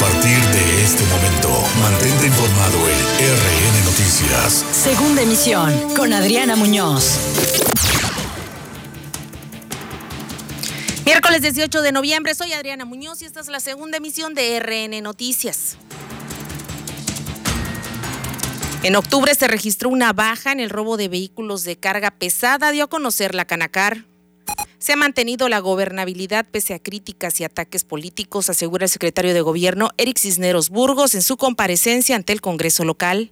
partir 0.00 0.38
de 0.38 0.82
este 0.82 1.04
momento, 1.04 1.50
mantente 1.78 2.26
informado 2.26 2.78
en 2.88 2.98
RN 3.36 3.84
Noticias. 3.84 4.64
Segunda 4.72 5.20
emisión 5.20 5.94
con 5.94 6.14
Adriana 6.14 6.56
Muñoz. 6.56 7.18
Miércoles 11.04 11.42
18 11.42 11.82
de 11.82 11.92
noviembre, 11.92 12.34
soy 12.34 12.54
Adriana 12.54 12.86
Muñoz 12.86 13.20
y 13.20 13.26
esta 13.26 13.40
es 13.40 13.48
la 13.48 13.60
segunda 13.60 13.98
emisión 13.98 14.32
de 14.32 14.58
RN 14.58 15.02
Noticias. 15.02 15.76
En 18.82 18.96
octubre 18.96 19.34
se 19.34 19.48
registró 19.48 19.90
una 19.90 20.14
baja 20.14 20.52
en 20.52 20.60
el 20.60 20.70
robo 20.70 20.96
de 20.96 21.08
vehículos 21.08 21.64
de 21.64 21.76
carga 21.76 22.10
pesada, 22.10 22.70
dio 22.70 22.84
a 22.84 22.88
conocer 22.88 23.34
la 23.34 23.44
Canacar. 23.44 24.09
Se 24.80 24.94
ha 24.94 24.96
mantenido 24.96 25.50
la 25.50 25.58
gobernabilidad 25.58 26.46
pese 26.50 26.72
a 26.72 26.78
críticas 26.78 27.38
y 27.38 27.44
ataques 27.44 27.84
políticos, 27.84 28.48
asegura 28.48 28.86
el 28.86 28.90
secretario 28.90 29.34
de 29.34 29.42
Gobierno 29.42 29.90
Eric 29.98 30.16
Cisneros 30.16 30.70
Burgos 30.70 31.14
en 31.14 31.20
su 31.20 31.36
comparecencia 31.36 32.16
ante 32.16 32.32
el 32.32 32.40
Congreso 32.40 32.84
local. 32.84 33.30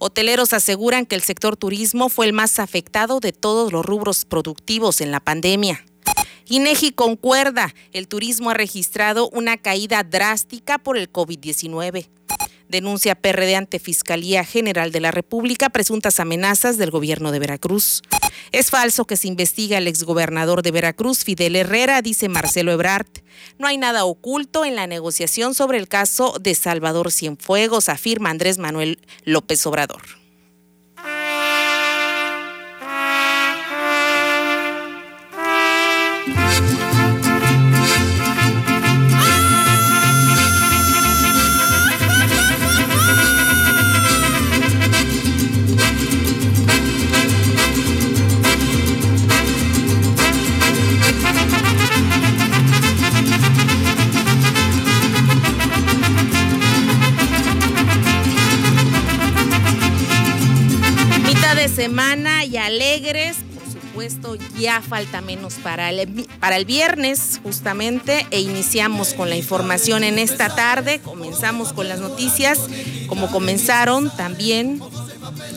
Hoteleros 0.00 0.52
aseguran 0.52 1.06
que 1.06 1.14
el 1.14 1.22
sector 1.22 1.56
turismo 1.56 2.08
fue 2.08 2.26
el 2.26 2.32
más 2.32 2.58
afectado 2.58 3.20
de 3.20 3.32
todos 3.32 3.72
los 3.72 3.86
rubros 3.86 4.24
productivos 4.24 5.00
en 5.00 5.12
la 5.12 5.20
pandemia. 5.20 5.84
INEGI 6.48 6.90
concuerda, 6.90 7.72
el 7.92 8.08
turismo 8.08 8.50
ha 8.50 8.54
registrado 8.54 9.28
una 9.28 9.58
caída 9.58 10.02
drástica 10.02 10.78
por 10.78 10.98
el 10.98 11.12
COVID-19. 11.12 12.08
Denuncia 12.70 13.16
PRD 13.16 13.56
ante 13.56 13.80
Fiscalía 13.80 14.44
General 14.44 14.92
de 14.92 15.00
la 15.00 15.10
República 15.10 15.70
presuntas 15.70 16.20
amenazas 16.20 16.78
del 16.78 16.92
gobierno 16.92 17.32
de 17.32 17.40
Veracruz. 17.40 18.02
Es 18.52 18.70
falso 18.70 19.06
que 19.06 19.16
se 19.16 19.26
investiga 19.26 19.78
al 19.78 19.88
exgobernador 19.88 20.62
de 20.62 20.70
Veracruz, 20.70 21.24
Fidel 21.24 21.56
Herrera, 21.56 22.00
dice 22.00 22.28
Marcelo 22.28 22.70
Ebrard. 22.70 23.08
No 23.58 23.66
hay 23.66 23.76
nada 23.76 24.04
oculto 24.04 24.64
en 24.64 24.76
la 24.76 24.86
negociación 24.86 25.54
sobre 25.54 25.78
el 25.78 25.88
caso 25.88 26.36
de 26.40 26.54
Salvador 26.54 27.10
Cienfuegos, 27.10 27.88
afirma 27.88 28.30
Andrés 28.30 28.58
Manuel 28.58 29.00
López 29.24 29.66
Obrador. 29.66 30.19
Semana 61.68 62.44
y 62.44 62.56
alegres. 62.56 63.36
Por 63.54 63.82
supuesto, 63.82 64.36
ya 64.58 64.80
falta 64.80 65.20
menos 65.20 65.54
para 65.54 65.90
el, 65.90 66.26
para 66.40 66.56
el 66.56 66.64
viernes 66.64 67.40
justamente 67.42 68.26
e 68.30 68.40
iniciamos 68.40 69.14
con 69.14 69.28
la 69.28 69.36
información 69.36 70.04
en 70.04 70.18
esta 70.18 70.54
tarde. 70.54 71.00
Comenzamos 71.00 71.72
con 71.72 71.88
las 71.88 72.00
noticias, 72.00 72.58
como 73.08 73.30
comenzaron 73.30 74.14
también 74.16 74.80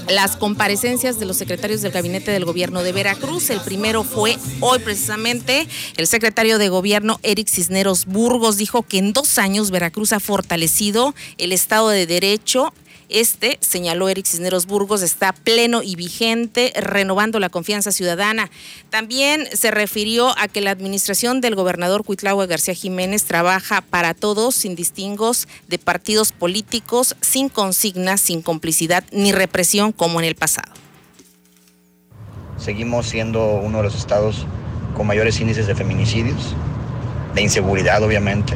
las 0.09 0.35
comparecencias 0.35 1.19
de 1.19 1.25
los 1.25 1.37
secretarios 1.37 1.81
del 1.81 1.91
gabinete 1.91 2.31
del 2.31 2.45
gobierno 2.45 2.83
de 2.83 2.91
Veracruz. 2.91 3.49
El 3.49 3.61
primero 3.61 4.03
fue 4.03 4.37
hoy 4.59 4.79
precisamente. 4.79 5.67
El 5.97 6.07
secretario 6.07 6.57
de 6.57 6.69
gobierno, 6.69 7.19
Eric 7.23 7.47
Cisneros 7.47 8.05
Burgos, 8.05 8.57
dijo 8.57 8.83
que 8.83 8.97
en 8.97 9.13
dos 9.13 9.37
años 9.37 9.71
Veracruz 9.71 10.13
ha 10.13 10.19
fortalecido 10.19 11.15
el 11.37 11.51
Estado 11.51 11.89
de 11.89 12.05
Derecho 12.05 12.73
este, 13.09 13.57
señaló 13.61 14.09
Eric 14.09 14.25
Cisneros 14.25 14.65
Burgos, 14.65 15.01
está 15.01 15.33
pleno 15.33 15.83
y 15.83 15.95
vigente, 15.95 16.73
renovando 16.75 17.39
la 17.39 17.49
confianza 17.49 17.91
ciudadana. 17.91 18.49
También 18.89 19.47
se 19.53 19.71
refirió 19.71 20.37
a 20.37 20.47
que 20.47 20.61
la 20.61 20.71
administración 20.71 21.41
del 21.41 21.55
gobernador 21.55 22.03
Cuitlagua 22.03 22.45
García 22.45 22.73
Jiménez 22.73 23.23
trabaja 23.23 23.81
para 23.81 24.13
todos, 24.13 24.55
sin 24.55 24.75
distingos 24.75 25.47
de 25.67 25.79
partidos 25.79 26.31
políticos, 26.31 27.15
sin 27.21 27.49
consignas, 27.49 28.21
sin 28.21 28.41
complicidad 28.41 29.03
ni 29.11 29.31
represión 29.31 29.91
como 29.91 30.19
en 30.19 30.25
el 30.25 30.35
pasado. 30.35 30.71
Seguimos 32.57 33.07
siendo 33.07 33.55
uno 33.55 33.79
de 33.79 33.83
los 33.85 33.95
estados 33.95 34.45
con 34.95 35.07
mayores 35.07 35.39
índices 35.39 35.67
de 35.67 35.75
feminicidios, 35.75 36.55
de 37.33 37.41
inseguridad 37.41 38.03
obviamente 38.03 38.53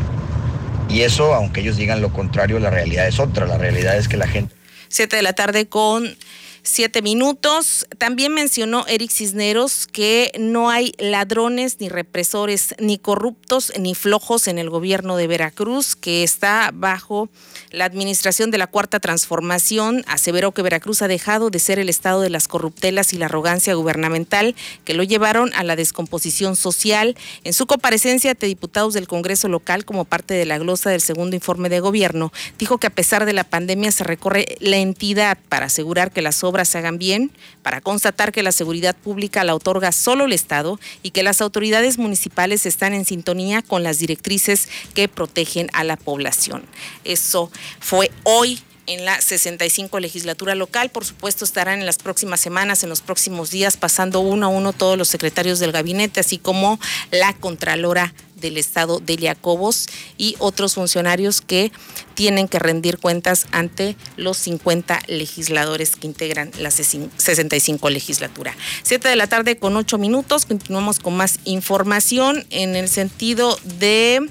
y 0.89 1.01
eso, 1.01 1.33
aunque 1.33 1.61
ellos 1.61 1.77
digan 1.77 2.01
lo 2.01 2.13
contrario, 2.13 2.59
la 2.59 2.69
realidad 2.69 3.07
es 3.07 3.19
otra. 3.19 3.45
La 3.45 3.57
realidad 3.57 3.97
es 3.97 4.07
que 4.07 4.17
la 4.17 4.27
gente... 4.27 4.55
Siete 4.89 5.17
de 5.17 5.21
la 5.21 5.33
tarde 5.33 5.67
con 5.67 6.15
siete 6.63 7.01
minutos. 7.01 7.87
También 7.97 8.33
mencionó 8.33 8.85
Eric 8.87 9.11
Cisneros 9.11 9.87
que 9.87 10.31
no 10.39 10.69
hay 10.69 10.93
ladrones, 10.97 11.79
ni 11.79 11.89
represores, 11.89 12.75
ni 12.79 12.97
corruptos, 12.97 13.73
ni 13.79 13.95
flojos 13.95 14.47
en 14.47 14.59
el 14.59 14.69
gobierno 14.69 15.17
de 15.17 15.27
Veracruz, 15.27 15.95
que 15.95 16.23
está 16.23 16.71
bajo 16.73 17.29
la 17.71 17.85
administración 17.85 18.51
de 18.51 18.57
la 18.57 18.67
Cuarta 18.67 18.99
Transformación. 18.99 20.03
Aseveró 20.07 20.51
que 20.51 20.61
Veracruz 20.61 21.01
ha 21.01 21.07
dejado 21.07 21.49
de 21.49 21.59
ser 21.59 21.79
el 21.79 21.89
estado 21.89 22.21
de 22.21 22.29
las 22.29 22.47
corruptelas 22.47 23.13
y 23.13 23.17
la 23.17 23.25
arrogancia 23.25 23.73
gubernamental 23.73 24.55
que 24.85 24.93
lo 24.93 25.03
llevaron 25.03 25.51
a 25.55 25.63
la 25.63 25.75
descomposición 25.75 26.55
social. 26.55 27.15
En 27.43 27.53
su 27.53 27.67
comparecencia 27.67 28.31
ante 28.31 28.47
diputados 28.47 28.93
del 28.93 29.07
Congreso 29.07 29.47
local 29.47 29.85
como 29.85 30.05
parte 30.05 30.33
de 30.33 30.45
la 30.45 30.57
glosa 30.57 30.89
del 30.89 31.01
segundo 31.01 31.35
informe 31.35 31.69
de 31.69 31.79
gobierno, 31.79 32.31
dijo 32.57 32.77
que 32.77 32.87
a 32.87 32.91
pesar 32.91 33.25
de 33.25 33.33
la 33.33 33.43
pandemia 33.43 33.91
se 33.91 34.03
recorre 34.03 34.57
la 34.59 34.77
entidad 34.77 35.37
para 35.49 35.67
asegurar 35.67 36.11
que 36.11 36.21
las 36.21 36.43
obras 36.43 36.69
se 36.69 36.77
hagan 36.77 36.97
bien, 36.97 37.31
para 37.63 37.81
constatar 37.81 38.31
que 38.31 38.43
la 38.43 38.51
seguridad 38.51 38.95
pública 38.95 39.43
la 39.43 39.55
otorga 39.55 39.91
solo 39.91 40.25
el 40.25 40.33
Estado 40.33 40.79
y 41.03 41.11
que 41.11 41.23
las 41.23 41.41
autoridades 41.41 41.97
municipales 41.97 42.65
están 42.65 42.93
en 42.93 43.05
sintonía 43.05 43.61
con 43.61 43.83
las 43.83 43.99
directrices 43.99 44.69
que 44.93 45.07
protegen 45.07 45.69
a 45.73 45.83
la 45.83 45.97
población. 45.97 46.63
Eso 47.03 47.51
fue 47.79 48.11
hoy 48.23 48.61
en 48.87 49.05
la 49.05 49.21
65 49.21 49.99
legislatura 49.99 50.55
local. 50.55 50.89
Por 50.89 51.05
supuesto, 51.05 51.45
estarán 51.45 51.79
en 51.79 51.85
las 51.85 51.97
próximas 51.97 52.39
semanas, 52.39 52.83
en 52.83 52.89
los 52.89 53.01
próximos 53.01 53.51
días, 53.51 53.77
pasando 53.77 54.21
uno 54.21 54.47
a 54.47 54.49
uno 54.49 54.73
todos 54.73 54.97
los 54.97 55.09
secretarios 55.09 55.59
del 55.59 55.71
gabinete, 55.71 56.21
así 56.21 56.37
como 56.37 56.79
la 57.11 57.33
Contralora 57.33 58.13
del 58.35 58.57
Estado, 58.57 58.99
Delia 58.99 59.35
Cobos, 59.35 59.87
y 60.17 60.35
otros 60.39 60.75
funcionarios 60.75 61.41
que 61.41 61.71
tienen 62.13 62.47
que 62.47 62.59
rendir 62.59 62.99
cuentas 62.99 63.47
ante 63.51 63.95
los 64.15 64.37
50 64.37 65.01
legisladores 65.07 65.95
que 65.95 66.07
integran 66.07 66.51
la 66.59 66.71
65 66.71 67.89
legislatura. 67.89 68.55
Siete 68.83 69.09
de 69.09 69.15
la 69.15 69.27
tarde 69.27 69.57
con 69.57 69.75
ocho 69.75 69.97
minutos, 69.97 70.45
continuamos 70.45 70.99
con 70.99 71.17
más 71.17 71.39
información 71.45 72.45
en 72.51 72.75
el 72.75 72.89
sentido 72.89 73.59
de 73.63 74.29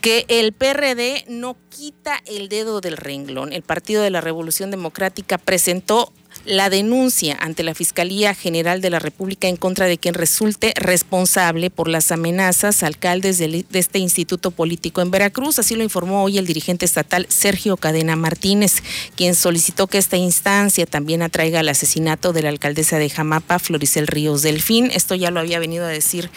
que 0.00 0.24
el 0.28 0.52
PRD 0.52 1.24
no 1.28 1.56
quita 1.68 2.20
el 2.26 2.48
dedo 2.48 2.80
del 2.80 2.96
renglón. 2.96 3.52
El 3.52 3.62
Partido 3.62 4.02
de 4.02 4.10
la 4.10 4.20
Revolución 4.20 4.70
Democrática 4.70 5.38
presentó 5.38 6.12
la 6.44 6.70
denuncia 6.70 7.36
ante 7.40 7.62
la 7.62 7.74
Fiscalía 7.74 8.34
General 8.34 8.80
de 8.80 8.90
la 8.90 8.98
República 8.98 9.48
en 9.48 9.56
contra 9.56 9.86
de 9.86 9.98
quien 9.98 10.14
resulte 10.14 10.72
responsable 10.76 11.70
por 11.70 11.88
las 11.88 12.12
amenazas 12.12 12.82
a 12.82 12.86
alcaldes 12.86 13.38
de, 13.38 13.64
este 13.72 13.98
instituto 13.98 14.50
político 14.50 15.02
en 15.02 15.10
Veracruz. 15.10 15.58
Así 15.58 15.76
lo 15.76 15.82
informó 15.82 16.24
hoy 16.24 16.38
el 16.38 16.46
dirigente 16.46 16.84
estatal 16.84 17.26
Sergio 17.28 17.76
Cadena 17.76 18.16
Martínez, 18.16 18.82
quien 19.16 19.34
solicitó 19.34 19.86
que 19.86 19.98
esta 19.98 20.16
instancia 20.16 20.86
también 20.86 21.22
atraiga 21.22 21.60
al 21.60 21.68
asesinato 21.68 22.32
de 22.32 22.42
la 22.42 22.48
alcaldesa 22.48 22.98
de 22.98 23.10
Jamapa, 23.10 23.58
Floricel 23.58 24.06
Ríos 24.06 24.42
Delfín. 24.42 24.90
Esto 24.92 25.14
ya 25.14 25.30
lo 25.30 25.40
había 25.40 25.58
venido 25.58 25.84
a 25.84 25.88
decir 25.88 26.30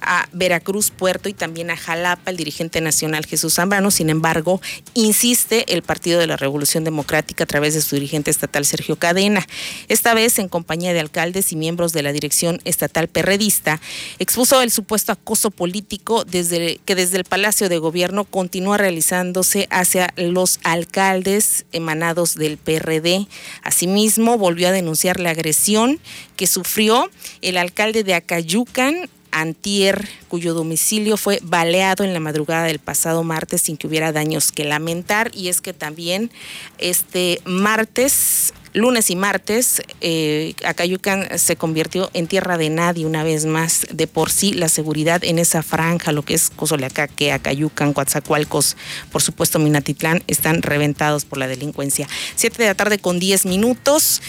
a 0.00 0.28
Veracruz, 0.32 0.90
Puerto 0.90 1.28
y 1.28 1.34
también 1.34 1.70
a 1.70 1.76
Jalapa 1.76 2.30
el 2.30 2.36
dirigente 2.36 2.80
nacional 2.80 3.26
Jesús 3.26 3.54
Zambrano. 3.54 3.90
Sin 3.90 4.10
embargo, 4.10 4.60
insiste 4.94 5.72
el 5.74 5.82
Partido 5.82 6.18
de 6.18 6.26
la 6.26 6.36
Revolución 6.36 6.84
Democrática 6.84 7.44
a 7.44 7.46
través 7.46 7.74
de 7.74 7.82
su 7.82 7.96
dirigente 7.96 8.30
estatal 8.30 8.64
Sergio 8.64 8.96
Cadena 8.96 9.46
esta 9.88 10.14
vez 10.14 10.38
en 10.38 10.48
compañía 10.48 10.92
de 10.92 11.00
alcaldes 11.00 11.52
y 11.52 11.56
miembros 11.56 11.92
de 11.92 12.02
la 12.02 12.12
dirección 12.12 12.60
estatal 12.64 13.08
perredista, 13.08 13.80
expuso 14.18 14.62
el 14.62 14.70
supuesto 14.70 15.12
acoso 15.12 15.50
político 15.50 16.24
que 16.24 16.94
desde 16.94 17.16
el 17.16 17.24
Palacio 17.24 17.68
de 17.68 17.78
Gobierno 17.78 18.24
continúa 18.24 18.78
realizándose 18.78 19.66
hacia 19.70 20.12
los 20.16 20.60
alcaldes 20.62 21.64
emanados 21.72 22.34
del 22.34 22.58
PRD. 22.58 23.26
Asimismo, 23.62 24.38
volvió 24.38 24.68
a 24.68 24.72
denunciar 24.72 25.20
la 25.20 25.30
agresión 25.30 26.00
que 26.36 26.46
sufrió 26.46 27.10
el 27.42 27.56
alcalde 27.56 28.04
de 28.04 28.14
Acayucan 28.14 29.08
Antier, 29.32 30.08
cuyo 30.28 30.54
domicilio 30.54 31.16
fue 31.16 31.38
baleado 31.42 32.04
en 32.04 32.12
la 32.12 32.20
madrugada 32.20 32.64
del 32.64 32.80
pasado 32.80 33.22
martes 33.22 33.62
sin 33.62 33.76
que 33.76 33.86
hubiera 33.86 34.12
daños 34.12 34.50
que 34.50 34.64
lamentar. 34.64 35.30
Y 35.34 35.48
es 35.48 35.60
que 35.60 35.72
también 35.72 36.30
este 36.78 37.40
martes 37.44 38.52
lunes 38.72 39.10
y 39.10 39.16
martes, 39.16 39.82
eh, 40.00 40.54
Acayucan 40.64 41.38
se 41.38 41.56
convirtió 41.56 42.10
en 42.14 42.26
tierra 42.26 42.56
de 42.56 42.70
nadie 42.70 43.06
una 43.06 43.24
vez 43.24 43.46
más. 43.46 43.86
De 43.92 44.06
por 44.06 44.30
sí, 44.30 44.52
la 44.52 44.68
seguridad 44.68 45.24
en 45.24 45.38
esa 45.38 45.62
franja, 45.62 46.12
lo 46.12 46.22
que 46.22 46.34
es 46.34 46.50
Cozoleacaque, 46.50 47.32
Acayucan, 47.32 47.92
Coatzacoalcos, 47.92 48.76
por 49.10 49.22
supuesto 49.22 49.58
Minatitlán, 49.58 50.22
están 50.26 50.62
reventados 50.62 51.24
por 51.24 51.38
la 51.38 51.48
delincuencia. 51.48 52.08
Siete 52.36 52.62
de 52.62 52.68
la 52.68 52.74
tarde 52.74 52.98
con 52.98 53.18
diez 53.18 53.46
minutos. 53.46 54.22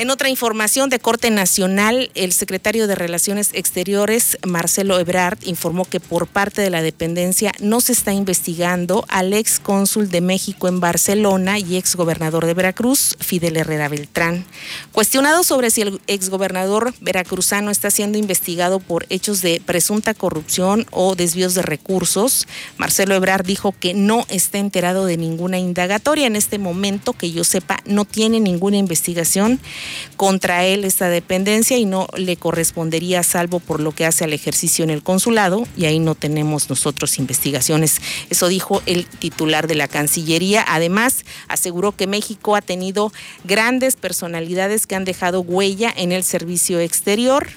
En 0.00 0.08
otra 0.08 0.30
información 0.30 0.88
de 0.88 0.98
corte 0.98 1.30
nacional, 1.30 2.10
el 2.14 2.32
secretario 2.32 2.86
de 2.86 2.94
Relaciones 2.94 3.50
Exteriores, 3.52 4.38
Marcelo 4.46 4.98
Ebrard, 4.98 5.36
informó 5.42 5.84
que 5.84 6.00
por 6.00 6.26
parte 6.26 6.62
de 6.62 6.70
la 6.70 6.80
dependencia 6.80 7.52
no 7.60 7.82
se 7.82 7.92
está 7.92 8.14
investigando 8.14 9.04
al 9.08 9.34
ex 9.34 9.60
cónsul 9.60 10.10
de 10.10 10.22
México 10.22 10.68
en 10.68 10.80
Barcelona 10.80 11.58
y 11.58 11.76
ex 11.76 11.96
gobernador 11.96 12.46
de 12.46 12.54
Veracruz, 12.54 13.14
Fidel 13.20 13.58
Herrera 13.58 13.90
Beltrán. 13.90 14.46
Cuestionado 14.90 15.44
sobre 15.44 15.70
si 15.70 15.82
el 15.82 16.00
ex 16.06 16.30
gobernador 16.30 16.94
veracruzano 17.02 17.70
está 17.70 17.90
siendo 17.90 18.16
investigado 18.16 18.80
por 18.80 19.04
hechos 19.10 19.42
de 19.42 19.60
presunta 19.66 20.14
corrupción 20.14 20.86
o 20.92 21.14
desvíos 21.14 21.54
de 21.54 21.60
recursos, 21.60 22.48
Marcelo 22.78 23.14
Ebrard 23.14 23.44
dijo 23.44 23.74
que 23.78 23.92
no 23.92 24.24
está 24.30 24.56
enterado 24.56 25.04
de 25.04 25.18
ninguna 25.18 25.58
indagatoria. 25.58 26.26
En 26.26 26.36
este 26.36 26.58
momento, 26.58 27.12
que 27.12 27.32
yo 27.32 27.44
sepa, 27.44 27.82
no 27.84 28.06
tiene 28.06 28.40
ninguna 28.40 28.78
investigación 28.78 29.60
contra 30.16 30.64
él 30.64 30.84
esta 30.84 31.08
dependencia 31.08 31.76
y 31.76 31.84
no 31.84 32.06
le 32.16 32.36
correspondería 32.36 33.22
salvo 33.22 33.60
por 33.60 33.80
lo 33.80 33.92
que 33.92 34.06
hace 34.06 34.24
al 34.24 34.32
ejercicio 34.32 34.84
en 34.84 34.90
el 34.90 35.02
consulado 35.02 35.66
y 35.76 35.86
ahí 35.86 35.98
no 35.98 36.14
tenemos 36.14 36.70
nosotros 36.70 37.18
investigaciones. 37.18 38.00
Eso 38.30 38.48
dijo 38.48 38.82
el 38.86 39.06
titular 39.06 39.66
de 39.66 39.74
la 39.74 39.88
Cancillería. 39.88 40.64
Además, 40.66 41.24
aseguró 41.48 41.92
que 41.92 42.06
México 42.06 42.56
ha 42.56 42.62
tenido 42.62 43.12
grandes 43.44 43.96
personalidades 43.96 44.86
que 44.86 44.96
han 44.96 45.04
dejado 45.04 45.40
huella 45.40 45.92
en 45.96 46.12
el 46.12 46.24
servicio 46.24 46.80
exterior 46.80 47.48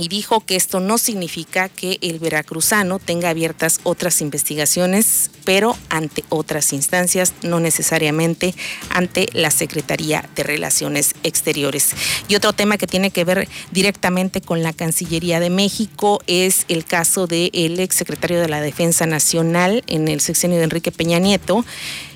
y 0.00 0.08
dijo 0.08 0.40
que 0.40 0.56
esto 0.56 0.80
no 0.80 0.96
significa 0.96 1.68
que 1.68 1.98
el 2.00 2.18
veracruzano 2.18 2.98
tenga 2.98 3.28
abiertas 3.28 3.80
otras 3.82 4.22
investigaciones, 4.22 5.30
pero 5.44 5.76
ante 5.90 6.24
otras 6.30 6.72
instancias, 6.72 7.34
no 7.42 7.60
necesariamente 7.60 8.54
ante 8.88 9.28
la 9.34 9.50
Secretaría 9.50 10.26
de 10.34 10.42
Relaciones 10.42 11.14
Exteriores. 11.22 11.90
Y 12.28 12.34
otro 12.34 12.54
tema 12.54 12.78
que 12.78 12.86
tiene 12.86 13.10
que 13.10 13.24
ver 13.24 13.46
directamente 13.72 14.40
con 14.40 14.62
la 14.62 14.72
Cancillería 14.72 15.38
de 15.38 15.50
México 15.50 16.22
es 16.26 16.64
el 16.68 16.86
caso 16.86 17.26
del 17.26 17.78
ex 17.78 17.94
secretario 17.94 18.40
de 18.40 18.48
la 18.48 18.62
Defensa 18.62 19.04
Nacional 19.04 19.84
en 19.86 20.08
el 20.08 20.20
sexenio 20.22 20.56
de 20.56 20.64
Enrique 20.64 20.92
Peña 20.92 21.18
Nieto, 21.18 21.62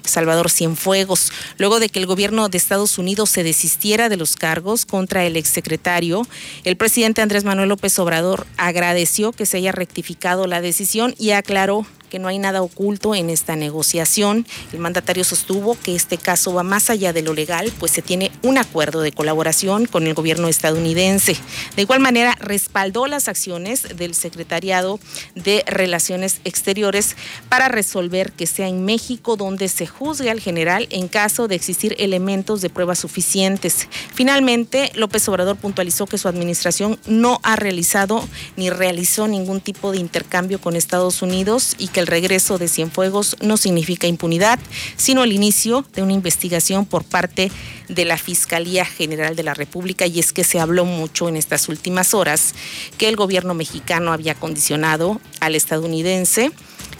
Salvador 0.05 0.51
Cienfuegos, 0.51 1.33
luego 1.59 1.81
de 1.81 1.89
que 1.89 1.99
el 1.99 2.07
gobierno 2.07 2.49
de 2.49 2.59
Estados 2.59 2.99
Unidos 2.99 3.31
se 3.31 3.43
desistiera 3.43 4.09
de 4.09 4.17
los 4.17 4.37
cargos 4.37 4.87
contra 4.87 5.25
el 5.25 5.37
exsecretario, 5.37 6.27
el 6.65 6.77
presidente 6.77 7.23
Andrés 7.23 7.45
Manuel 7.45 7.69
López 7.69 7.99
Obrador 7.99 8.47
agradeció 8.57 9.33
que 9.33 9.47
se 9.47 9.59
haya 9.59 9.73
rectificado 9.73 10.47
la 10.47 10.61
decisión 10.61 11.15
y 11.19 11.31
aclaró 11.31 11.87
que 12.15 12.21
no 12.21 12.29
hay 12.29 12.39
nada 12.39 12.63
oculto 12.63 13.17
en 13.17 13.29
esta 13.29 13.57
negociación. 13.57 14.47
El 14.73 14.79
mandatario 14.79 15.25
sostuvo 15.25 15.77
que 15.77 15.97
este 15.97 16.17
caso 16.17 16.55
va 16.55 16.63
más 16.63 16.89
allá 16.89 17.13
de 17.13 17.23
lo 17.23 17.35
legal, 17.35 17.73
pues 17.81 17.91
se 17.91 18.03
tiene 18.03 18.31
un 18.43 18.57
acuerdo 18.57 19.01
de 19.01 19.11
colaboración 19.11 19.87
con 19.87 20.07
el 20.07 20.15
gobierno 20.15 20.47
estadounidense. 20.47 21.37
De 21.75 21.83
igual 21.83 21.99
manera, 21.99 22.37
respaldó 22.39 23.09
las 23.09 23.27
acciones 23.27 23.97
del 23.97 24.15
Secretariado 24.15 25.01
de 25.35 25.65
Relaciones 25.67 26.41
Exteriores 26.45 27.17
para 27.49 27.67
resolver 27.67 28.31
que 28.31 28.47
sea 28.47 28.69
en 28.69 28.85
México 28.85 29.35
donde 29.35 29.67
se 29.67 29.89
juzgue 29.99 30.31
al 30.31 30.41
general 30.41 30.87
en 30.91 31.09
caso 31.09 31.49
de 31.49 31.55
existir 31.55 31.95
elementos 31.99 32.61
de 32.61 32.71
pruebas 32.71 32.99
suficientes. 32.99 33.89
Finalmente, 34.13 34.91
López 34.95 35.29
Obrador 35.29 35.57
puntualizó 35.57 36.07
que 36.07 36.19
su 36.19 36.29
administración 36.29 36.99
no 37.07 37.41
ha 37.43 37.57
realizado 37.57 38.27
ni 38.57 38.71
realizó 38.71 39.29
ningún 39.29 39.61
tipo 39.61 39.93
de 39.93 39.99
intercambio 39.99 40.61
con 40.61 40.77
Estados 40.77 41.23
Unidos 41.23 41.75
y 41.79 41.89
que 41.89 42.01
el 42.01 42.07
regreso 42.07 42.59
de 42.59 42.69
Cienfuegos 42.69 43.37
no 43.41 43.57
significa 43.57 44.07
impunidad, 44.07 44.59
sino 44.97 45.25
el 45.25 45.33
inicio 45.33 45.85
de 45.95 46.03
una 46.03 46.13
investigación 46.13 46.87
por 46.87 47.05
parte 47.05 47.51
de 47.89 48.05
la 48.05 48.19
Fiscalía 48.19 48.85
General 48.85 49.37
de 49.37 49.43
la 49.43 49.55
República 49.55 50.07
y 50.07 50.19
es 50.19 50.33
que 50.33 50.45
se 50.45 50.59
habló 50.59 50.85
mucho 50.85 51.29
en 51.29 51.37
estas 51.37 51.69
últimas 51.69 52.15
horas 52.15 52.55
que 52.99 53.09
el 53.09 53.17
gobierno 53.17 53.55
mexicano 53.55 54.13
había 54.13 54.35
condicionado 54.35 55.21
al 55.41 55.55
estadounidense 55.55 56.51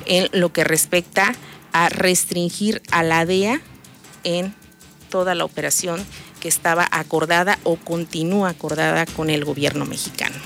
en 0.07 0.29
lo 0.33 0.53
que 0.53 0.65
respecta 0.65 1.29
a 1.29 1.35
restringir 1.89 2.83
a 2.91 3.03
la 3.03 3.27
DEA 3.27 3.61
en 4.23 4.55
toda 5.11 5.35
la 5.35 5.45
operación 5.45 6.05
que 6.41 6.49
estaba 6.49 6.87
acordada 6.91 7.59
o 7.65 7.77
continúa 7.77 8.51
acordada 8.51 9.07
con 9.07 9.31
el 9.31 9.45
gobierno 9.45 9.87
mexicano. 9.87 10.37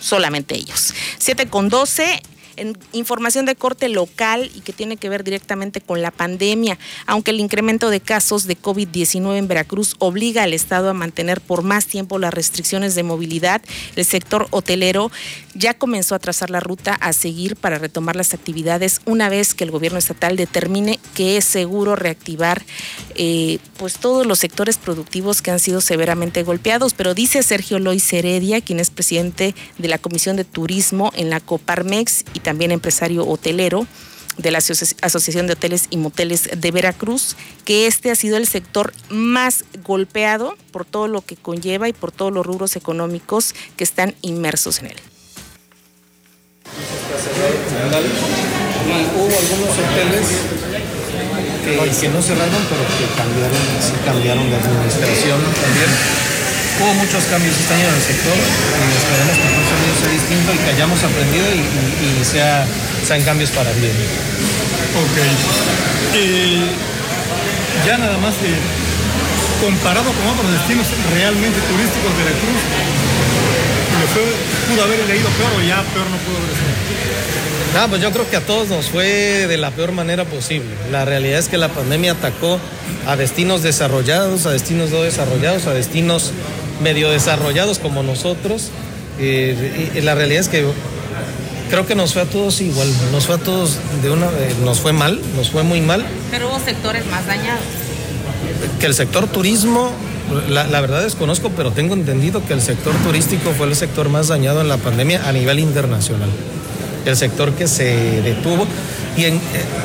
Solamente 0.00 0.54
ellos. 0.54 0.92
7 1.18 1.48
con 1.48 1.68
12 1.68 2.22
en 2.56 2.78
información 2.92 3.46
de 3.46 3.56
corte 3.56 3.88
local 3.88 4.50
y 4.54 4.60
que 4.60 4.72
tiene 4.72 4.96
que 4.96 5.08
ver 5.08 5.24
directamente 5.24 5.80
con 5.80 6.02
la 6.02 6.10
pandemia, 6.10 6.78
aunque 7.06 7.30
el 7.30 7.40
incremento 7.40 7.90
de 7.90 8.00
casos 8.00 8.46
de 8.46 8.56
COVID-19 8.56 9.36
en 9.36 9.48
Veracruz 9.48 9.96
obliga 9.98 10.42
al 10.42 10.52
Estado 10.52 10.90
a 10.90 10.94
mantener 10.94 11.40
por 11.40 11.62
más 11.62 11.86
tiempo 11.86 12.18
las 12.18 12.34
restricciones 12.34 12.94
de 12.94 13.02
movilidad, 13.02 13.62
el 13.96 14.04
sector 14.04 14.46
hotelero 14.50 15.10
ya 15.54 15.74
comenzó 15.74 16.14
a 16.14 16.18
trazar 16.18 16.50
la 16.50 16.60
ruta 16.60 16.94
a 16.94 17.12
seguir 17.12 17.56
para 17.56 17.78
retomar 17.78 18.16
las 18.16 18.34
actividades 18.34 19.00
una 19.04 19.28
vez 19.28 19.54
que 19.54 19.64
el 19.64 19.70
gobierno 19.70 19.98
estatal 19.98 20.36
determine 20.36 20.98
que 21.14 21.36
es 21.36 21.44
seguro 21.44 21.96
reactivar 21.96 22.62
eh, 23.14 23.58
pues 23.76 23.94
todos 23.98 24.26
los 24.26 24.38
sectores 24.38 24.78
productivos 24.78 25.42
que 25.42 25.50
han 25.50 25.60
sido 25.60 25.80
severamente 25.80 26.42
golpeados. 26.42 26.94
Pero 26.94 27.14
dice 27.14 27.42
Sergio 27.42 27.78
Lois 27.78 28.12
Heredia, 28.12 28.60
quien 28.60 28.80
es 28.80 28.90
presidente 28.90 29.54
de 29.78 29.88
la 29.88 29.98
Comisión 29.98 30.36
de 30.36 30.44
Turismo 30.44 31.12
en 31.14 31.30
la 31.30 31.40
Coparmex 31.40 32.24
y 32.34 32.40
también 32.40 32.72
empresario 32.72 33.26
hotelero 33.26 33.86
de 34.36 34.50
la 34.50 34.58
Asociación 34.58 35.46
de 35.46 35.52
Hoteles 35.52 35.86
y 35.90 35.96
Moteles 35.96 36.50
de 36.56 36.70
Veracruz, 36.72 37.36
que 37.64 37.86
este 37.86 38.10
ha 38.10 38.16
sido 38.16 38.36
el 38.36 38.48
sector 38.48 38.92
más 39.08 39.64
golpeado 39.84 40.56
por 40.72 40.84
todo 40.84 41.06
lo 41.06 41.22
que 41.22 41.36
conlleva 41.36 41.88
y 41.88 41.92
por 41.92 42.10
todos 42.10 42.32
los 42.32 42.44
rubros 42.44 42.74
económicos 42.74 43.54
que 43.76 43.84
están 43.84 44.16
inmersos 44.22 44.80
en 44.80 44.86
él. 44.86 45.13
Hubo 49.14 49.34
algunos 49.38 49.72
hoteles 49.72 50.26
que, 51.64 52.08
no 52.08 52.20
cerraron, 52.20 52.62
pero 52.68 52.82
que 52.98 53.06
cambiaron, 53.16 53.64
cambiaron 54.04 54.50
de 54.50 54.56
administración 54.56 55.40
también. 55.40 55.90
Hubo 56.74 56.92
muchos 56.94 57.24
cambios 57.30 57.54
este 57.54 57.72
año 57.72 57.86
en 57.86 57.94
el 57.94 58.02
sector 58.02 58.34
y 58.34 58.86
esperemos 58.98 59.34
que 59.38 59.46
el 59.46 59.54
próximo 59.54 59.92
sea 59.94 60.10
distinto 60.10 60.48
y 60.52 60.58
que 60.58 60.70
hayamos 60.74 60.98
aprendido 61.04 61.46
y, 61.54 62.24
sea, 62.24 62.66
sean 63.06 63.22
cambios 63.22 63.50
para 63.50 63.70
bien. 63.72 63.94
Ok. 64.98 65.16
Eh, 66.14 66.66
ya 67.86 67.98
nada 67.98 68.18
más, 68.18 68.34
comparado 69.62 70.10
con 70.12 70.26
otros 70.34 70.50
destinos 70.50 70.86
realmente 71.14 71.58
turísticos 71.70 72.10
de 72.18 72.24
Veracruz, 72.26 72.60
pudo 74.08 74.84
haber 74.84 75.06
leído 75.06 75.28
peor 75.30 75.52
o 75.56 75.62
ya 75.62 75.82
peor 75.92 76.06
no 76.10 76.16
pudo 76.18 76.36
haber 76.38 76.50
sido? 76.50 76.74
No, 77.74 77.88
pues 77.88 78.00
yo 78.00 78.12
creo 78.12 78.30
que 78.30 78.36
a 78.36 78.40
todos 78.40 78.68
nos 78.68 78.86
fue 78.86 79.48
de 79.48 79.56
la 79.56 79.72
peor 79.72 79.90
manera 79.90 80.24
posible. 80.24 80.70
La 80.92 81.04
realidad 81.04 81.40
es 81.40 81.48
que 81.48 81.58
la 81.58 81.68
pandemia 81.68 82.12
atacó 82.12 82.60
a 83.06 83.16
destinos 83.16 83.62
desarrollados, 83.62 84.46
a 84.46 84.52
destinos 84.52 84.90
no 84.90 85.02
desarrollados, 85.02 85.66
a 85.66 85.74
destinos 85.74 86.30
medio 86.82 87.10
desarrollados 87.10 87.80
como 87.80 88.04
nosotros. 88.04 88.70
Eh, 89.18 89.90
y 89.94 90.00
la 90.02 90.14
realidad 90.14 90.40
es 90.40 90.48
que 90.48 90.64
creo 91.68 91.84
que 91.84 91.96
nos 91.96 92.12
fue 92.12 92.22
a 92.22 92.26
todos 92.26 92.60
igual, 92.60 92.88
nos 93.10 93.26
fue 93.26 93.34
a 93.34 93.38
todos 93.38 93.78
de 94.02 94.10
una, 94.10 94.26
eh, 94.26 94.54
nos 94.64 94.78
fue 94.80 94.92
mal, 94.92 95.20
nos 95.34 95.50
fue 95.50 95.64
muy 95.64 95.80
mal. 95.80 96.04
Pero 96.30 96.48
hubo 96.48 96.60
sectores 96.60 97.04
más 97.06 97.26
dañados. 97.26 97.64
Que 98.78 98.86
el 98.86 98.94
sector 98.94 99.26
turismo 99.26 99.90
la, 100.48 100.64
la, 100.66 100.80
verdad 100.80 101.02
desconozco, 101.02 101.50
pero 101.50 101.70
tengo 101.70 101.94
entendido 101.94 102.44
que 102.46 102.54
el 102.54 102.60
sector 102.60 102.94
turístico 103.04 103.52
fue 103.52 103.66
el 103.66 103.76
sector 103.76 104.08
más 104.08 104.28
dañado 104.28 104.60
en 104.60 104.68
la 104.68 104.78
pandemia 104.78 105.28
a 105.28 105.32
nivel 105.32 105.58
internacional. 105.58 106.28
El 107.04 107.16
sector 107.16 107.52
que 107.52 107.66
se 107.66 108.22
detuvo. 108.22 108.66
Y 109.16 109.24
en, 109.24 109.34
eh, 109.36 109.40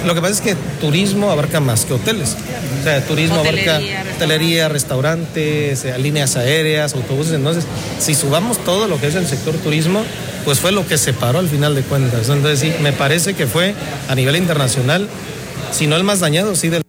lo 0.05 0.15
que 0.15 0.21
pasa 0.21 0.33
es 0.33 0.41
que 0.41 0.55
turismo 0.79 1.31
abarca 1.31 1.59
más 1.59 1.85
que 1.85 1.93
hoteles. 1.93 2.35
O 2.79 2.83
sea, 2.83 3.05
turismo 3.05 3.35
abarca 3.35 3.79
hotelería, 4.15 4.69
restaurantes, 4.69 5.85
eh, 5.85 5.97
líneas 5.99 6.37
aéreas, 6.37 6.93
autobuses. 6.93 7.33
Entonces, 7.33 7.65
si 7.99 8.15
subamos 8.15 8.57
todo 8.63 8.87
lo 8.87 8.99
que 8.99 9.07
es 9.07 9.15
el 9.15 9.27
sector 9.27 9.53
turismo, 9.55 10.03
pues 10.45 10.59
fue 10.59 10.71
lo 10.71 10.87
que 10.87 10.97
se 10.97 11.13
paró 11.13 11.39
al 11.39 11.49
final 11.49 11.75
de 11.75 11.81
cuentas. 11.81 12.29
Entonces, 12.29 12.59
sí, 12.59 12.73
me 12.81 12.93
parece 12.93 13.33
que 13.33 13.45
fue 13.45 13.75
a 14.07 14.15
nivel 14.15 14.37
internacional, 14.37 15.07
si 15.71 15.87
no 15.87 15.95
el 15.95 16.03
más 16.03 16.21
dañado, 16.21 16.55
sí 16.55 16.69
del 16.69 16.83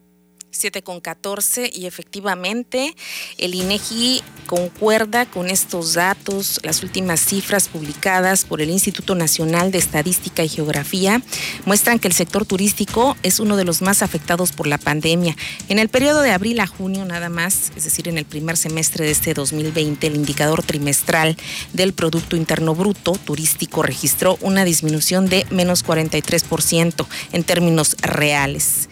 7 0.61 0.83
con 0.83 1.00
14 1.00 1.71
y 1.75 1.87
efectivamente 1.87 2.95
el 3.38 3.55
INEGI 3.55 4.23
concuerda 4.47 5.26
con 5.26 5.49
estos 5.49 5.95
datos, 5.95 6.61
las 6.62 6.83
últimas 6.83 7.21
cifras 7.21 7.69
publicadas 7.69 8.45
por 8.45 8.61
el 8.61 8.69
Instituto 8.69 9.14
Nacional 9.14 9.71
de 9.71 9.79
Estadística 9.79 10.45
y 10.45 10.49
Geografía 10.49 11.23
muestran 11.64 11.99
que 11.99 12.09
el 12.09 12.14
sector 12.14 12.45
turístico 12.45 13.17
es 13.23 13.40
uno 13.40 13.57
de 13.57 13.64
los 13.64 13.81
más 13.81 14.02
afectados 14.02 14.52
por 14.52 14.67
la 14.67 14.76
pandemia. 14.76 15.35
En 15.69 15.79
el 15.79 15.88
periodo 15.88 16.21
de 16.21 16.33
abril 16.33 16.61
a 16.61 16.67
junio 16.67 17.07
nada 17.07 17.31
más, 17.31 17.73
es 17.75 17.85
decir, 17.85 18.09
en 18.09 18.19
el 18.19 18.26
primer 18.26 18.59
semestre 18.59 19.07
de 19.07 19.12
este 19.12 19.33
2020, 19.33 20.07
el 20.07 20.17
indicador 20.17 20.62
trimestral 20.62 21.38
del 21.73 21.95
Producto 21.95 22.37
Interno 22.37 22.75
Bruto 22.75 23.12
turístico 23.12 23.83
registró 23.83 24.37
una 24.43 24.67
disminución 24.67 25.26
de 25.26 25.47
menos 25.50 25.85
43% 25.85 27.07
en 27.33 27.45
términos 27.45 27.97
reales 28.02 28.89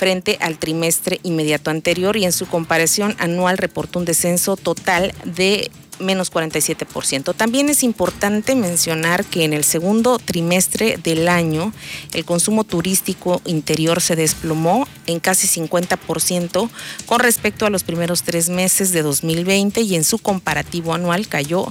frente 0.00 0.38
al 0.40 0.56
trimestre 0.56 1.20
inmediato 1.24 1.70
anterior 1.70 2.16
y 2.16 2.24
en 2.24 2.32
su 2.32 2.46
comparación 2.46 3.14
anual 3.18 3.58
reportó 3.58 3.98
un 3.98 4.06
descenso 4.06 4.56
total 4.56 5.12
de 5.26 5.70
menos 5.98 6.32
47%. 6.32 7.34
También 7.34 7.68
es 7.68 7.82
importante 7.82 8.54
mencionar 8.54 9.26
que 9.26 9.44
en 9.44 9.52
el 9.52 9.62
segundo 9.62 10.18
trimestre 10.18 10.96
del 10.96 11.28
año 11.28 11.74
el 12.14 12.24
consumo 12.24 12.64
turístico 12.64 13.42
interior 13.44 14.00
se 14.00 14.16
desplomó 14.16 14.88
en 15.06 15.20
casi 15.20 15.46
50% 15.46 16.70
con 17.04 17.20
respecto 17.20 17.66
a 17.66 17.70
los 17.70 17.84
primeros 17.84 18.22
tres 18.22 18.48
meses 18.48 18.92
de 18.92 19.02
2020 19.02 19.82
y 19.82 19.96
en 19.96 20.04
su 20.04 20.18
comparativo 20.18 20.94
anual 20.94 21.28
cayó 21.28 21.66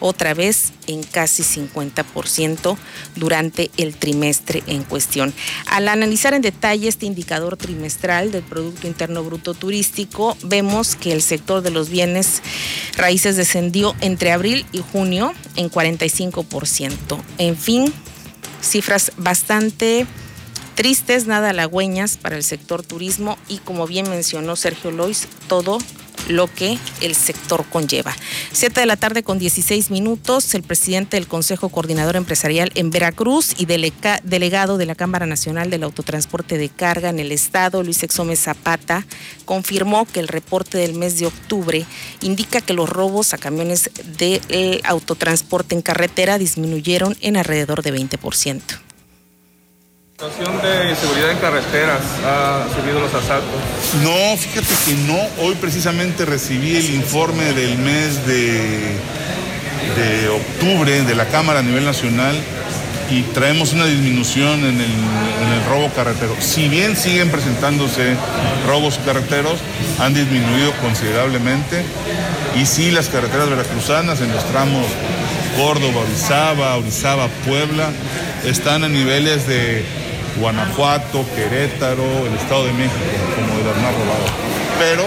otra 0.00 0.32
vez 0.32 0.72
en 0.86 1.02
casi 1.02 1.42
50% 1.42 2.76
durante 3.16 3.70
el 3.76 3.96
trimestre 3.96 4.62
en 4.66 4.82
cuestión. 4.82 5.32
Al 5.66 5.88
analizar 5.88 6.34
en 6.34 6.42
detalle 6.42 6.88
este 6.88 7.06
indicador 7.06 7.56
trimestral 7.56 8.32
del 8.32 8.42
Producto 8.42 8.86
Interno 8.86 9.22
Bruto 9.22 9.54
Turístico, 9.54 10.36
vemos 10.42 10.96
que 10.96 11.12
el 11.12 11.22
sector 11.22 11.62
de 11.62 11.70
los 11.70 11.88
bienes 11.88 12.42
raíces 12.96 13.36
descendió 13.36 13.94
entre 14.00 14.32
abril 14.32 14.66
y 14.72 14.78
junio 14.92 15.32
en 15.56 15.70
45%. 15.70 17.20
En 17.38 17.56
fin, 17.56 17.92
cifras 18.62 19.12
bastante 19.16 20.06
tristes, 20.74 21.26
nada 21.26 21.50
halagüeñas 21.50 22.16
para 22.16 22.36
el 22.36 22.42
sector 22.42 22.82
turismo 22.82 23.38
y 23.48 23.58
como 23.58 23.86
bien 23.86 24.08
mencionó 24.10 24.56
Sergio 24.56 24.90
Lois, 24.90 25.28
todo 25.48 25.78
lo 26.28 26.52
que 26.52 26.78
el 27.00 27.14
sector 27.14 27.64
conlleva. 27.70 28.14
Siete 28.52 28.80
de 28.80 28.86
la 28.86 28.96
tarde 28.96 29.22
con 29.22 29.38
16 29.38 29.90
minutos, 29.90 30.54
el 30.54 30.62
presidente 30.62 31.16
del 31.16 31.26
Consejo 31.26 31.68
Coordinador 31.68 32.16
Empresarial 32.16 32.70
en 32.74 32.90
Veracruz 32.90 33.54
y 33.58 33.66
delegado 33.66 34.78
de 34.78 34.86
la 34.86 34.94
Cámara 34.94 35.26
Nacional 35.26 35.70
del 35.70 35.82
Autotransporte 35.82 36.58
de 36.58 36.68
Carga 36.68 37.10
en 37.10 37.18
el 37.18 37.32
Estado, 37.32 37.82
Luis 37.82 38.02
Exome 38.02 38.36
Zapata, 38.36 39.06
confirmó 39.44 40.06
que 40.06 40.20
el 40.20 40.28
reporte 40.28 40.78
del 40.78 40.94
mes 40.94 41.18
de 41.18 41.26
octubre 41.26 41.84
indica 42.20 42.60
que 42.60 42.72
los 42.72 42.88
robos 42.88 43.34
a 43.34 43.38
camiones 43.38 43.90
de 44.18 44.80
autotransporte 44.84 45.74
en 45.74 45.82
carretera 45.82 46.38
disminuyeron 46.38 47.16
en 47.20 47.36
alrededor 47.36 47.82
de 47.82 47.92
20%. 47.92 48.83
La 50.20 50.28
situación 50.28 50.62
de 50.62 50.94
seguridad 50.94 51.30
en 51.32 51.38
carreteras 51.38 52.00
ha 52.24 52.66
subido 52.72 53.00
los 53.00 53.12
asaltos. 53.12 53.60
No, 54.04 54.36
fíjate 54.36 54.68
que 54.86 54.94
no. 55.08 55.18
Hoy 55.44 55.56
precisamente 55.56 56.24
recibí 56.24 56.76
el 56.76 56.94
informe 56.94 57.52
del 57.52 57.76
mes 57.78 58.24
de, 58.24 58.94
de 59.96 60.28
octubre 60.28 61.02
de 61.02 61.14
la 61.16 61.26
Cámara 61.26 61.58
a 61.58 61.62
nivel 61.62 61.84
nacional 61.84 62.36
y 63.10 63.22
traemos 63.22 63.72
una 63.72 63.86
disminución 63.86 64.60
en 64.60 64.80
el, 64.80 64.82
en 64.82 65.52
el, 65.52 65.64
robo 65.68 65.88
carretero. 65.96 66.36
Si 66.38 66.68
bien 66.68 66.96
siguen 66.96 67.30
presentándose 67.30 68.14
robos 68.68 69.00
carreteros, 69.04 69.58
han 69.98 70.14
disminuido 70.14 70.72
considerablemente. 70.80 71.82
Y 72.54 72.66
sí, 72.66 72.92
las 72.92 73.08
carreteras 73.08 73.50
veracruzanas 73.50 74.20
en 74.20 74.32
los 74.32 74.44
tramos 74.44 74.86
Córdoba, 75.56 76.02
Orizaba, 76.02 76.76
Orizaba, 76.76 77.26
Puebla, 77.44 77.90
están 78.44 78.84
a 78.84 78.88
niveles 78.88 79.48
de 79.48 80.03
Guanajuato, 80.38 81.24
Querétaro, 81.34 82.26
el 82.26 82.34
Estado 82.34 82.66
de 82.66 82.72
México, 82.72 82.94
como 83.36 83.58
de 83.58 83.64
las 83.64 83.76
más 83.76 83.92
robadas. 83.94 84.30
Pero 84.78 85.04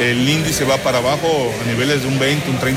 el 0.00 0.28
índice 0.28 0.64
va 0.64 0.76
para 0.78 0.98
abajo 0.98 1.52
a 1.62 1.68
niveles 1.68 2.02
de 2.02 2.08
un 2.08 2.18
20, 2.18 2.50
un 2.50 2.58
30%. 2.58 2.70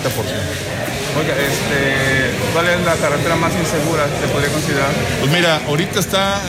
Oiga, 1.16 1.34
este, 1.34 2.32
¿cuál 2.54 2.70
es 2.70 2.82
la 2.86 2.96
carretera 2.96 3.36
más 3.36 3.54
insegura 3.54 4.06
que 4.06 4.28
se 4.28 4.34
podría 4.34 4.50
considerar? 4.52 4.90
Pues 5.20 5.32
mira, 5.32 5.62
ahorita 5.68 6.00
está, 6.00 6.42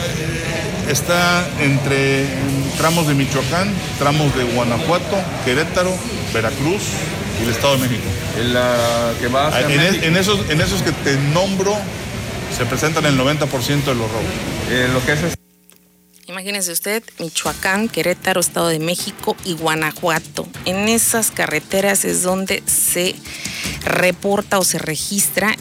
está 0.89 1.47
entre 1.59 2.25
tramos 2.77 3.07
de 3.07 3.13
Michoacán, 3.13 3.71
tramos 3.99 4.35
de 4.35 4.43
Guanajuato, 4.43 5.17
Querétaro, 5.45 5.95
Veracruz 6.33 6.81
y 7.39 7.43
el 7.43 7.49
Estado 7.51 7.77
de 7.77 7.83
México. 7.83 8.09
¿En, 8.39 8.53
la 8.53 8.75
que 9.21 9.27
va 9.27 9.51
en, 9.61 10.03
en, 10.03 10.17
esos, 10.17 10.49
en 10.49 10.59
esos 10.59 10.81
que 10.81 10.91
te 10.91 11.15
nombro 11.33 11.77
se 12.55 12.65
presentan 12.65 13.05
el 13.05 13.17
90% 13.19 13.83
de 13.83 13.95
los 13.95 14.09
robos. 14.09 14.25
Eh, 14.69 14.89
lo 14.93 15.05
que 15.05 15.13
es 15.13 15.19
Imagínese 16.27 16.71
usted, 16.71 17.03
Michoacán, 17.19 17.87
Querétaro, 17.87 18.39
Estado 18.39 18.69
de 18.69 18.79
México 18.79 19.35
y 19.45 19.53
Guanajuato. 19.53 20.47
En 20.65 20.89
esas 20.89 21.31
carreteras 21.31 22.03
es 22.03 22.23
donde 22.23 22.63
se 22.65 23.15
reporta 23.83 24.57
o 24.57 24.63
se 24.63 24.79
registra 24.79 25.55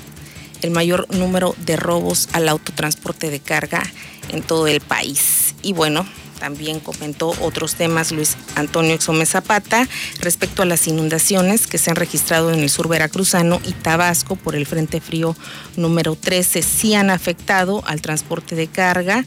el 0.63 0.71
mayor 0.71 1.07
número 1.15 1.55
de 1.59 1.77
robos 1.77 2.29
al 2.33 2.49
autotransporte 2.49 3.29
de 3.29 3.41
carga 3.41 3.83
en 4.31 4.43
todo 4.43 4.67
el 4.67 4.81
país. 4.81 5.55
Y 5.63 5.75
bueno, 5.75 6.07
también 6.45 6.79
comentó 6.79 7.33
otros 7.41 7.75
temas 7.75 8.13
Luis 8.13 8.37
Antonio 8.55 8.93
Exome 8.93 9.25
Zapata 9.25 9.89
respecto 10.21 10.61
a 10.61 10.67
las 10.67 10.87
inundaciones 10.87 11.67
que 11.67 11.79
se 11.79 11.89
han 11.89 11.97
registrado 11.97 12.53
en 12.53 12.61
el 12.61 12.69
sur 12.69 12.87
veracruzano 12.87 13.63
y 13.65 13.73
Tabasco 13.73 14.37
por 14.37 14.55
el 14.55 14.67
Frente 14.67 15.01
Frío 15.01 15.35
número 15.77 16.17
13. 16.17 16.61
Sí 16.61 16.95
han 16.95 17.09
afectado 17.09 17.83
al 17.87 18.03
transporte 18.03 18.57
de 18.57 18.67
carga 18.67 19.25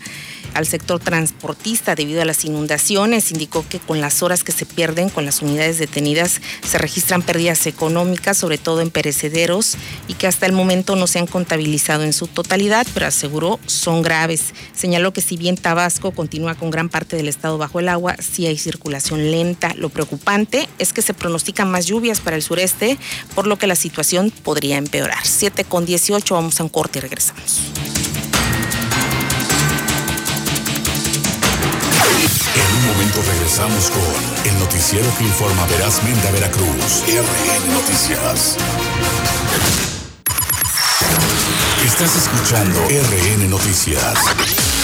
al 0.57 0.65
sector 0.65 0.99
transportista 0.99 1.95
debido 1.95 2.21
a 2.21 2.25
las 2.25 2.43
inundaciones. 2.45 3.31
Indicó 3.31 3.65
que 3.67 3.79
con 3.79 4.01
las 4.01 4.23
horas 4.23 4.43
que 4.43 4.51
se 4.51 4.65
pierden 4.65 5.09
con 5.09 5.25
las 5.25 5.41
unidades 5.41 5.77
detenidas 5.77 6.41
se 6.67 6.77
registran 6.77 7.21
pérdidas 7.21 7.65
económicas, 7.67 8.37
sobre 8.37 8.57
todo 8.57 8.81
en 8.81 8.89
perecederos, 8.89 9.77
y 10.07 10.15
que 10.15 10.27
hasta 10.27 10.45
el 10.45 10.51
momento 10.51 10.95
no 10.95 11.07
se 11.07 11.19
han 11.19 11.27
contabilizado 11.27 12.03
en 12.03 12.13
su 12.13 12.27
totalidad, 12.27 12.85
pero 12.93 13.05
aseguró 13.05 13.59
son 13.65 14.01
graves. 14.01 14.53
Señaló 14.73 15.13
que 15.13 15.21
si 15.21 15.37
bien 15.37 15.57
Tabasco 15.57 16.11
continúa 16.11 16.55
con 16.55 16.71
gran 16.71 16.89
parte 16.89 17.15
del 17.15 17.27
estado 17.27 17.57
bajo 17.57 17.79
el 17.79 17.89
agua, 17.89 18.15
sí 18.19 18.47
hay 18.47 18.57
circulación 18.57 19.31
lenta. 19.31 19.73
Lo 19.75 19.89
preocupante 19.89 20.67
es 20.79 20.93
que 20.93 21.01
se 21.01 21.13
pronostican 21.13 21.69
más 21.69 21.85
lluvias 21.85 22.19
para 22.19 22.35
el 22.35 22.41
sureste, 22.41 22.97
por 23.35 23.47
lo 23.47 23.57
que 23.57 23.67
la 23.67 23.75
situación 23.75 24.31
podría 24.31 24.77
empeorar. 24.77 25.19
7 25.23 25.63
con 25.65 25.85
18, 25.85 26.33
vamos 26.33 26.59
a 26.59 26.63
un 26.63 26.69
corte 26.69 26.99
y 26.99 27.01
regresamos. 27.01 27.61
En 32.57 32.75
un 32.75 32.87
momento 32.87 33.21
regresamos 33.21 33.91
con 33.91 34.51
el 34.51 34.59
noticiero 34.59 35.07
que 35.17 35.25
informa 35.25 35.65
verazmente 35.67 36.27
a 36.27 36.31
Veracruz. 36.31 37.03
RN 37.05 37.73
Noticias. 37.73 38.57
Estás 41.85 42.15
escuchando 42.15 42.79
RN 42.87 43.49
Noticias. 43.49 44.76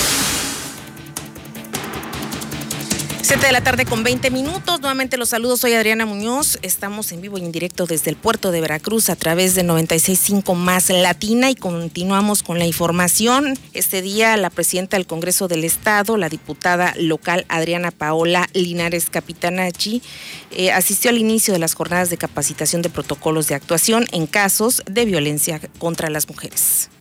7 3.34 3.48
de 3.48 3.52
la 3.52 3.64
tarde 3.64 3.86
con 3.86 4.04
20 4.04 4.30
minutos. 4.30 4.80
Nuevamente 4.82 5.18
los 5.18 5.30
saludos. 5.30 5.62
Soy 5.62 5.74
Adriana 5.74 6.06
Muñoz. 6.06 6.60
Estamos 6.62 7.12
en 7.12 7.20
vivo 7.20 7.40
y 7.40 7.42
en 7.42 7.52
directo 7.52 7.88
desde 7.88 8.12
el 8.12 8.16
puerto 8.16 8.52
de 8.52 8.62
Veracruz 8.62 9.10
a 9.10 9.16
través 9.16 9.56
de 9.56 9.64
96.5 9.64 10.54
más 10.54 10.92
Latina 10.92 11.50
y 11.50 11.56
continuamos 11.56 12.44
con 12.44 12.60
la 12.60 12.68
información. 12.68 13.58
Este 13.74 14.04
día 14.04 14.38
la 14.38 14.52
presidenta 14.52 14.98
del 14.98 15.08
Congreso 15.08 15.48
del 15.48 15.64
Estado, 15.64 16.16
la 16.16 16.30
diputada 16.30 16.94
local 16.96 17.46
Adriana 17.50 17.90
Paola 17.90 18.48
Linares 18.54 19.10
Capitanachi, 19.10 20.04
eh, 20.52 20.72
asistió 20.72 21.10
al 21.10 21.18
inicio 21.18 21.54
de 21.56 21.60
las 21.60 21.74
jornadas 21.74 22.12
de 22.12 22.18
capacitación 22.18 22.84
de 22.84 22.92
protocolos 22.92 23.48
de 23.48 23.56
actuación 23.56 24.06
en 24.12 24.28
casos 24.28 24.84
de 24.86 25.06
violencia 25.06 25.60
contra 25.80 26.12
las 26.12 26.30
mujeres. 26.30 26.92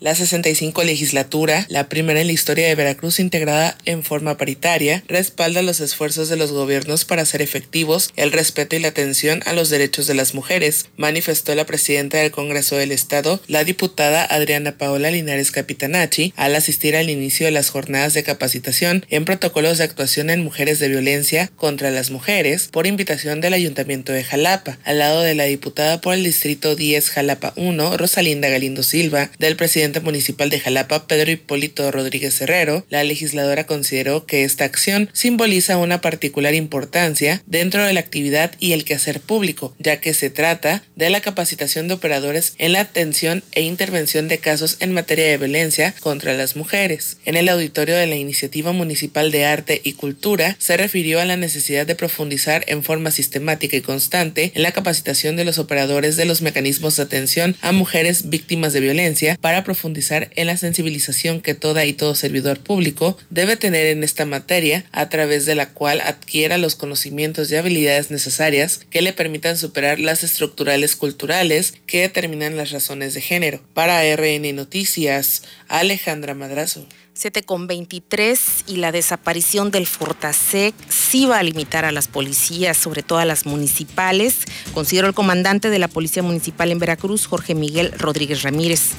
La 0.00 0.14
65 0.14 0.82
legislatura, 0.82 1.66
la 1.68 1.90
primera 1.90 2.22
en 2.22 2.28
la 2.28 2.32
historia 2.32 2.66
de 2.66 2.74
Veracruz 2.74 3.20
integrada 3.20 3.76
en 3.84 4.02
forma 4.02 4.38
paritaria, 4.38 5.04
respalda 5.08 5.60
los 5.60 5.80
esfuerzos 5.80 6.30
de 6.30 6.36
los 6.36 6.52
gobiernos 6.52 7.04
para 7.04 7.20
hacer 7.20 7.42
efectivos 7.42 8.10
el 8.16 8.32
respeto 8.32 8.76
y 8.76 8.78
la 8.78 8.88
atención 8.88 9.42
a 9.44 9.52
los 9.52 9.68
derechos 9.68 10.06
de 10.06 10.14
las 10.14 10.32
mujeres, 10.32 10.86
manifestó 10.96 11.54
la 11.54 11.66
presidenta 11.66 12.16
del 12.16 12.30
Congreso 12.30 12.76
del 12.76 12.92
Estado, 12.92 13.42
la 13.46 13.62
diputada 13.62 14.24
Adriana 14.24 14.78
Paola 14.78 15.10
Linares 15.10 15.50
Capitanachi, 15.50 16.32
al 16.34 16.54
asistir 16.54 16.96
al 16.96 17.10
inicio 17.10 17.44
de 17.44 17.52
las 17.52 17.68
jornadas 17.68 18.14
de 18.14 18.22
capacitación 18.22 19.04
en 19.10 19.26
protocolos 19.26 19.76
de 19.76 19.84
actuación 19.84 20.30
en 20.30 20.42
mujeres 20.42 20.78
de 20.78 20.88
violencia 20.88 21.50
contra 21.56 21.90
las 21.90 22.10
mujeres 22.10 22.68
por 22.72 22.86
invitación 22.86 23.42
del 23.42 23.52
Ayuntamiento 23.52 24.14
de 24.14 24.24
Jalapa, 24.24 24.78
al 24.84 24.98
lado 24.98 25.20
de 25.20 25.34
la 25.34 25.44
diputada 25.44 26.00
por 26.00 26.14
el 26.14 26.24
Distrito 26.24 26.74
10 26.74 27.10
Jalapa 27.10 27.52
1, 27.56 27.98
Rosalinda 27.98 28.48
Galindo 28.48 28.82
Silva, 28.82 29.30
del 29.38 29.56
presidente 29.56 29.89
municipal 29.98 30.48
de 30.50 30.60
Jalapa, 30.60 31.08
Pedro 31.08 31.32
Hipólito 31.32 31.90
Rodríguez 31.90 32.40
Herrero, 32.40 32.86
la 32.88 33.02
legisladora 33.02 33.66
consideró 33.66 34.26
que 34.26 34.44
esta 34.44 34.64
acción 34.64 35.10
simboliza 35.12 35.76
una 35.78 36.00
particular 36.00 36.54
importancia 36.54 37.42
dentro 37.46 37.84
de 37.84 37.92
la 37.92 37.98
actividad 37.98 38.52
y 38.60 38.72
el 38.72 38.84
quehacer 38.84 39.20
público, 39.20 39.74
ya 39.78 40.00
que 40.00 40.14
se 40.14 40.30
trata 40.30 40.84
de 40.94 41.10
la 41.10 41.20
capacitación 41.20 41.88
de 41.88 41.94
operadores 41.94 42.54
en 42.58 42.74
la 42.74 42.80
atención 42.80 43.42
e 43.52 43.62
intervención 43.62 44.28
de 44.28 44.38
casos 44.38 44.76
en 44.80 44.92
materia 44.92 45.26
de 45.26 45.38
violencia 45.38 45.94
contra 46.00 46.34
las 46.34 46.54
mujeres. 46.54 47.16
En 47.24 47.36
el 47.36 47.48
auditorio 47.48 47.96
de 47.96 48.06
la 48.06 48.16
Iniciativa 48.16 48.72
Municipal 48.72 49.30
de 49.32 49.46
Arte 49.46 49.80
y 49.82 49.94
Cultura 49.94 50.54
se 50.58 50.76
refirió 50.76 51.20
a 51.20 51.24
la 51.24 51.36
necesidad 51.36 51.86
de 51.86 51.94
profundizar 51.94 52.64
en 52.68 52.82
forma 52.82 53.10
sistemática 53.10 53.76
y 53.76 53.80
constante 53.80 54.52
en 54.54 54.62
la 54.62 54.72
capacitación 54.72 55.36
de 55.36 55.44
los 55.44 55.58
operadores 55.58 56.16
de 56.16 56.26
los 56.26 56.42
mecanismos 56.42 56.96
de 56.96 57.02
atención 57.02 57.56
a 57.62 57.72
mujeres 57.72 58.28
víctimas 58.28 58.72
de 58.72 58.80
violencia 58.80 59.38
para 59.40 59.64
profundizar 59.64 59.79
en 59.84 60.46
la 60.46 60.56
sensibilización 60.56 61.40
que 61.40 61.54
toda 61.54 61.84
y 61.84 61.92
todo 61.92 62.14
servidor 62.14 62.60
público 62.60 63.16
debe 63.30 63.56
tener 63.56 63.86
en 63.86 64.04
esta 64.04 64.26
materia 64.26 64.84
a 64.92 65.08
través 65.08 65.46
de 65.46 65.54
la 65.54 65.70
cual 65.70 66.00
adquiera 66.00 66.58
los 66.58 66.76
conocimientos 66.76 67.50
y 67.50 67.56
habilidades 67.56 68.10
necesarias 68.10 68.80
que 68.90 69.02
le 69.02 69.12
permitan 69.12 69.56
superar 69.56 69.98
las 69.98 70.22
estructurales 70.22 70.96
culturales 70.96 71.74
que 71.86 72.02
determinan 72.02 72.56
las 72.56 72.70
razones 72.70 73.14
de 73.14 73.20
género. 73.20 73.60
Para 73.74 74.02
RN 74.16 74.54
Noticias, 74.54 75.42
Alejandra 75.68 76.34
Madrazo. 76.34 76.86
7 77.20 77.42
con 77.42 77.66
23 77.66 78.64
y 78.66 78.76
la 78.76 78.92
desaparición 78.92 79.70
del 79.70 79.86
Fortasec 79.86 80.74
sí 80.88 81.26
va 81.26 81.38
a 81.38 81.42
limitar 81.42 81.84
a 81.84 81.92
las 81.92 82.08
policías, 82.08 82.78
sobre 82.78 83.02
todo 83.02 83.18
a 83.18 83.26
las 83.26 83.44
municipales, 83.44 84.38
consideró 84.72 85.06
el 85.06 85.12
comandante 85.12 85.68
de 85.68 85.78
la 85.78 85.88
Policía 85.88 86.22
Municipal 86.22 86.72
en 86.72 86.78
Veracruz, 86.78 87.26
Jorge 87.26 87.54
Miguel 87.54 87.92
Rodríguez 87.98 88.42
Ramírez. 88.42 88.92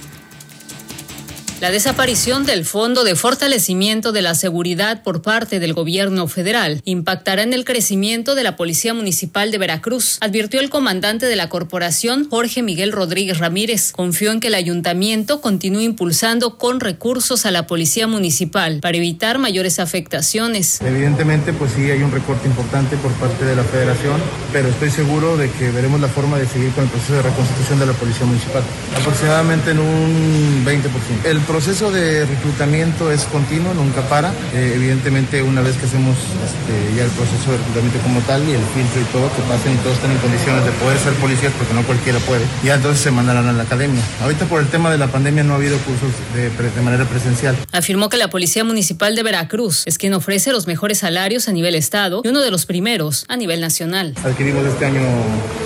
La 1.62 1.70
desaparición 1.70 2.44
del 2.44 2.66
Fondo 2.66 3.04
de 3.04 3.16
Fortalecimiento 3.16 4.12
de 4.12 4.24
la 4.24 4.34
Seguridad 4.34 5.04
por 5.04 5.22
parte 5.22 5.60
del 5.60 5.76
gobierno 5.76 6.28
federal 6.28 6.82
impactará 6.86 7.44
en 7.44 7.54
el 7.54 7.66
crecimiento 7.66 8.34
de 8.34 8.42
la 8.42 8.56
Policía 8.56 8.96
Municipal 8.96 9.52
de 9.52 9.60
Veracruz, 9.60 10.18
advirtió 10.22 10.60
el 10.60 10.72
comandante 10.72 11.28
de 11.28 11.36
la 11.36 11.50
corporación, 11.50 12.28
Jorge 12.28 12.64
Miguel 12.64 12.92
Rodríguez 12.92 13.38
Ramírez. 13.38 13.92
Confió 13.92 14.32
en 14.32 14.40
que 14.40 14.48
el 14.48 14.56
ayuntamiento 14.56 15.40
continúe 15.40 15.82
impulsando 15.82 16.58
con 16.58 16.80
recursos 16.80 17.46
a 17.46 17.52
la 17.52 17.68
Policía 17.68 18.08
Municipal 18.08 18.80
para 18.80 18.98
evitar 18.98 19.38
mayores 19.38 19.78
afectaciones. 19.78 20.82
Evidentemente, 20.82 21.54
pues 21.54 21.74
sí, 21.74 21.92
hay 21.92 22.02
un 22.02 22.12
recorte 22.12 22.48
importante 22.48 22.98
por 22.98 23.12
parte 23.12 23.46
de 23.46 23.56
la 23.56 23.64
federación, 23.64 24.20
pero 24.52 24.68
estoy 24.68 24.90
seguro 24.90 25.38
de 25.38 25.48
que 25.52 25.70
veremos 25.70 26.02
la 26.02 26.08
forma 26.08 26.40
de 26.40 26.48
seguir 26.48 26.72
con 26.72 26.86
el 26.86 26.90
proceso 26.90 27.14
de 27.14 27.22
reconstitución 27.22 27.78
de 27.78 27.86
la 27.86 27.94
Policía 27.94 28.26
Municipal, 28.26 28.64
aproximadamente 29.00 29.70
en 29.70 29.80
un 29.80 30.66
20%. 30.66 31.30
El 31.30 31.51
proceso 31.52 31.92
de 31.92 32.26
reclutamiento 32.26 33.12
es 33.12 33.26
continuo, 33.26 33.74
nunca 33.74 34.02
para. 34.08 34.32
Eh, 34.54 34.72
evidentemente, 34.74 35.42
una 35.44 35.60
vez 35.60 35.76
que 35.76 35.86
hacemos 35.86 36.16
este, 36.16 36.96
ya 36.96 37.04
el 37.04 37.12
proceso 37.12 37.52
de 37.52 37.58
reclutamiento 37.58 38.00
como 38.00 38.22
tal 38.22 38.48
y 38.48 38.54
el 38.54 38.64
filtro 38.74 39.02
y 39.02 39.04
todo, 39.12 39.28
que 39.36 39.42
pasen 39.44 39.74
y 39.74 39.76
todos 39.84 39.96
estén 39.96 40.12
en 40.12 40.18
condiciones 40.20 40.64
de 40.64 40.72
poder 40.72 40.98
ser 40.98 41.12
policías, 41.16 41.52
porque 41.58 41.74
no 41.74 41.84
cualquiera 41.84 42.20
puede, 42.20 42.46
ya 42.64 42.76
entonces 42.76 43.04
se 43.04 43.12
mandarán 43.12 43.50
a 43.50 43.52
la 43.52 43.64
academia. 43.64 44.02
Ahorita 44.24 44.46
por 44.46 44.62
el 44.62 44.68
tema 44.68 44.90
de 44.92 44.98
la 44.98 45.08
pandemia 45.08 45.44
no 45.44 45.54
ha 45.54 45.58
habido 45.58 45.78
cursos 45.80 46.12
de, 46.34 46.50
de 46.50 46.82
manera 46.82 47.04
presencial. 47.04 47.58
Afirmó 47.74 48.08
que 48.08 48.16
la 48.16 48.30
Policía 48.30 48.64
Municipal 48.64 49.14
de 49.18 49.24
Veracruz 49.24 49.84
es 49.86 49.98
quien 49.98 50.14
ofrece 50.14 50.54
los 50.54 50.68
mejores 50.68 51.00
salarios 51.00 51.50
a 51.50 51.52
nivel 51.52 51.76
estado 51.76 52.22
y 52.24 52.30
uno 52.30 52.40
de 52.40 52.50
los 52.50 52.66
primeros 52.66 53.26
a 53.28 53.36
nivel 53.36 53.60
nacional. 53.60 54.16
Adquirimos 54.24 54.66
este 54.66 54.86
año 54.86 55.02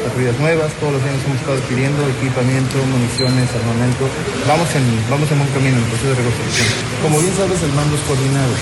patrullas 0.03 0.39
nuevas, 0.39 0.73
todos 0.79 0.93
los 0.93 1.03
años 1.03 1.21
hemos 1.25 1.37
estado 1.37 1.57
adquiriendo 1.57 2.01
equipamiento, 2.17 2.77
municiones, 2.89 3.49
armamento. 3.53 4.09
Vamos 4.47 4.69
en, 4.73 4.83
vamos 5.11 5.29
en 5.29 5.37
buen 5.37 5.51
camino 5.51 5.74
en 5.75 5.83
el 5.83 5.89
proceso 5.91 6.09
de 6.09 6.15
reconstrucción. 6.15 6.67
Como 7.03 7.19
bien 7.19 7.33
sabes, 7.35 7.59
el 7.61 7.73
mando 7.75 7.95
es 7.95 8.03
coordinado. 8.07 8.53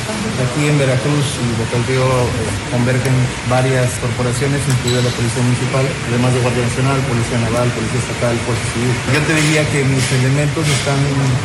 Aquí 0.41 0.67
en 0.67 0.75
Veracruz 0.77 1.25
y 1.37 1.47
Boca 1.61 1.77
del 1.77 1.85
Río 1.85 2.03
eh, 2.03 2.73
convergen 2.73 3.13
varias 3.49 3.93
corporaciones, 4.01 4.59
incluida 4.65 5.05
la 5.05 5.13
Policía 5.13 5.43
Municipal, 5.45 5.85
además 6.09 6.33
de 6.33 6.39
Guardia 6.41 6.63
Nacional, 6.65 6.97
Policía 7.05 7.37
Naval, 7.39 7.67
Policía 7.71 7.99
Estatal, 8.01 8.35
Fuerza 8.43 8.65
Civil. 8.73 8.93
Yo 9.13 9.21
te 9.21 9.33
diría 9.37 9.63
que 9.69 9.79
mis 9.85 10.05
elementos 10.11 10.63
están 10.67 10.99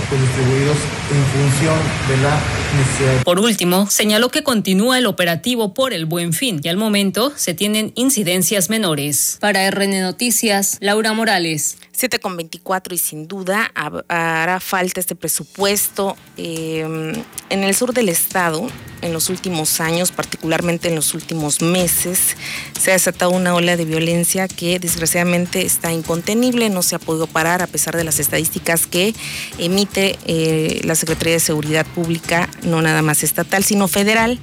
pues, 0.09 0.21
distribuidos 0.21 0.79
en 1.13 1.23
función 1.37 1.79
de 2.09 2.17
la 2.25 2.35
necesidad. 2.75 3.23
Por 3.25 3.39
último, 3.41 3.87
señaló 3.91 4.31
que 4.31 4.43
continúa 4.43 4.99
el 4.99 5.07
operativo 5.07 5.75
por 5.75 5.93
el 5.93 6.07
buen 6.07 6.33
fin 6.33 6.61
y 6.65 6.69
al 6.69 6.77
momento 6.77 7.33
se 7.37 7.55
tienen 7.55 7.93
incidencias 7.95 8.71
menores. 8.71 9.37
Para 9.41 9.71
RN 9.71 10.01
Noticias, 10.01 10.79
Laura 10.81 11.13
Morales. 11.13 11.77
7 11.99 12.21
con 12.21 12.37
24 12.37 12.95
y 12.95 12.99
sin 12.99 13.27
duda 13.27 13.73
hará 13.75 14.61
falta 14.61 15.01
este 15.01 15.17
presupuesto 15.17 16.17
em, 16.37 17.13
en 17.51 17.65
el 17.65 17.75
sur 17.75 17.93
del 17.93 18.09
estado. 18.09 18.69
En 19.01 19.13
los 19.13 19.31
últimos 19.31 19.81
años, 19.81 20.11
particularmente 20.11 20.89
en 20.89 20.97
los 20.97 21.15
últimos 21.15 21.61
meses, 21.61 22.37
se 22.81 22.91
ha 22.91 22.95
desatado 22.95 23.31
una 23.33 23.55
ola 23.55 23.77
de 23.77 23.85
violencia 23.85 24.49
que 24.49 24.79
desgraciadamente 24.79 25.65
está 25.65 25.93
incontenible, 25.93 26.69
no 26.69 26.83
se 26.83 26.97
ha 26.97 26.99
podido 26.99 27.29
parar 27.29 27.63
a 27.63 27.69
pesar 27.69 27.97
de 27.97 28.03
las 28.03 28.19
estadísticas 28.19 28.87
que 28.87 29.15
emite 29.59 30.19
eh, 30.27 30.81
la 30.85 30.97
Secretaría 30.97 31.35
de 31.35 31.41
Seguridad 31.41 31.87
Pública, 31.87 32.49
no 32.63 32.83
nada 32.83 33.03
más 33.03 33.23
estatal, 33.25 33.63
sino 33.65 33.87
federal. 33.87 34.41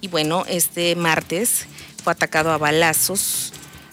Y 0.00 0.08
bueno, 0.08 0.44
este 0.48 0.94
martes 0.94 1.66
fue 2.02 2.12
atacado 2.12 2.50
a 2.50 2.58
balazos 2.58 3.52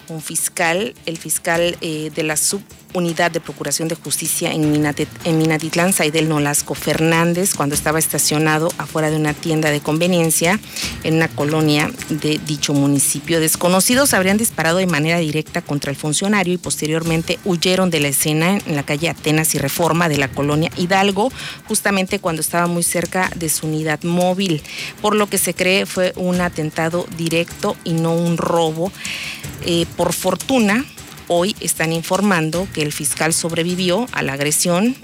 un 0.09 0.21
fiscal, 0.21 0.93
el 1.05 1.17
fiscal 1.17 1.77
eh, 1.81 2.11
de 2.13 2.23
la 2.23 2.37
sub 2.37 2.61
Unidad 2.95 3.29
de 3.29 3.41
Procuración 3.41 3.89
de 3.89 3.95
Justicia 3.95 4.51
en, 4.53 4.71
Minatitlán, 4.71 5.91
Saidel 5.91 6.29
Nolasco 6.29 6.75
Fernández, 6.75 7.53
cuando 7.53 7.75
estaba 7.75 7.99
estacionado 7.99 8.69
afuera 8.77 9.09
de 9.09 9.17
una 9.17 9.33
tienda 9.33 9.69
de 9.69 9.81
conveniencia 9.81 10.59
en 11.03 11.15
una 11.15 11.27
colonia 11.27 11.91
de 12.09 12.39
dicho 12.45 12.73
municipio. 12.73 13.39
Desconocidos 13.39 14.13
habrían 14.13 14.37
disparado 14.37 14.77
de 14.77 14.87
manera 14.87 15.17
directa 15.17 15.61
contra 15.61 15.91
el 15.91 15.97
funcionario 15.97 16.53
y 16.53 16.57
posteriormente 16.57 17.37
huyeron 17.43 17.89
de 17.89 17.99
la 17.99 18.07
escena 18.07 18.57
en 18.65 18.75
la 18.75 18.83
calle 18.83 19.09
Atenas 19.09 19.55
y 19.55 19.57
Reforma 19.57 20.07
de 20.07 20.17
la 20.17 20.29
colonia 20.29 20.71
Hidalgo, 20.77 21.31
justamente 21.67 22.19
cuando 22.19 22.41
estaba 22.41 22.67
muy 22.67 22.83
cerca 22.83 23.29
de 23.35 23.49
su 23.49 23.67
unidad 23.67 24.03
móvil, 24.03 24.61
por 25.01 25.15
lo 25.15 25.27
que 25.27 25.37
se 25.37 25.53
cree 25.53 25.85
fue 25.85 26.13
un 26.15 26.39
atentado 26.39 27.05
directo 27.17 27.75
y 27.83 27.93
no 27.93 28.13
un 28.15 28.37
robo. 28.37 28.91
Eh, 29.65 29.85
por 29.97 30.13
fortuna, 30.13 30.85
Hoy 31.27 31.55
están 31.59 31.91
informando 31.91 32.67
que 32.71 32.83
el 32.83 32.91
fiscal 32.91 33.33
sobrevivió 33.33 34.05
a 34.11 34.21
la 34.21 34.33
agresión. 34.33 34.95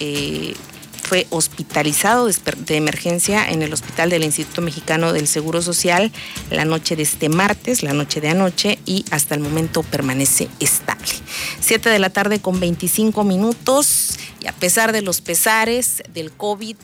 Eh, 0.00 0.54
fue 1.02 1.26
hospitalizado 1.30 2.26
de 2.26 2.76
emergencia 2.76 3.48
en 3.48 3.62
el 3.62 3.72
hospital 3.72 4.10
del 4.10 4.24
Instituto 4.24 4.60
Mexicano 4.60 5.12
del 5.14 5.26
Seguro 5.26 5.62
Social 5.62 6.12
la 6.50 6.66
noche 6.66 6.96
de 6.96 7.04
este 7.04 7.30
martes, 7.30 7.82
la 7.82 7.94
noche 7.94 8.20
de 8.20 8.28
anoche, 8.28 8.78
y 8.84 9.06
hasta 9.10 9.34
el 9.34 9.40
momento 9.40 9.82
permanece 9.82 10.48
estable. 10.60 11.08
Siete 11.60 11.88
de 11.88 11.98
la 11.98 12.10
tarde 12.10 12.40
con 12.40 12.60
25 12.60 13.24
minutos, 13.24 14.18
y 14.40 14.48
a 14.48 14.52
pesar 14.52 14.92
de 14.92 15.00
los 15.00 15.22
pesares 15.22 16.02
del 16.12 16.30
COVID 16.32 16.76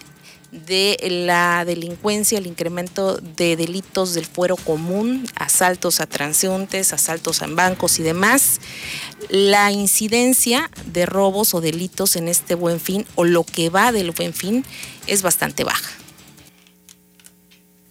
de 0.67 0.97
la 1.27 1.64
delincuencia, 1.64 2.38
el 2.38 2.47
incremento 2.47 3.17
de 3.17 3.57
delitos 3.57 4.14
del 4.14 4.27
fuero 4.27 4.57
común, 4.57 5.27
asaltos 5.35 6.01
a 6.01 6.07
transeúntes, 6.07 6.93
asaltos 6.93 7.43
a 7.43 7.47
bancos 7.47 7.99
y 7.99 8.03
demás, 8.03 8.61
la 9.29 9.73
incidencia 9.73 10.71
de 10.87 11.07
robos 11.07 11.55
o 11.55 11.61
delitos 11.61 12.17
en 12.17 12.29
este 12.29 12.55
buen 12.55 12.81
fin 12.81 13.07
o 13.14 13.25
lo 13.25 13.45
que 13.45 13.69
va 13.71 13.93
del 13.93 14.12
buen 14.12 14.33
fin 14.33 14.64
es 15.07 15.23
bastante 15.23 15.64
baja. 15.64 16.04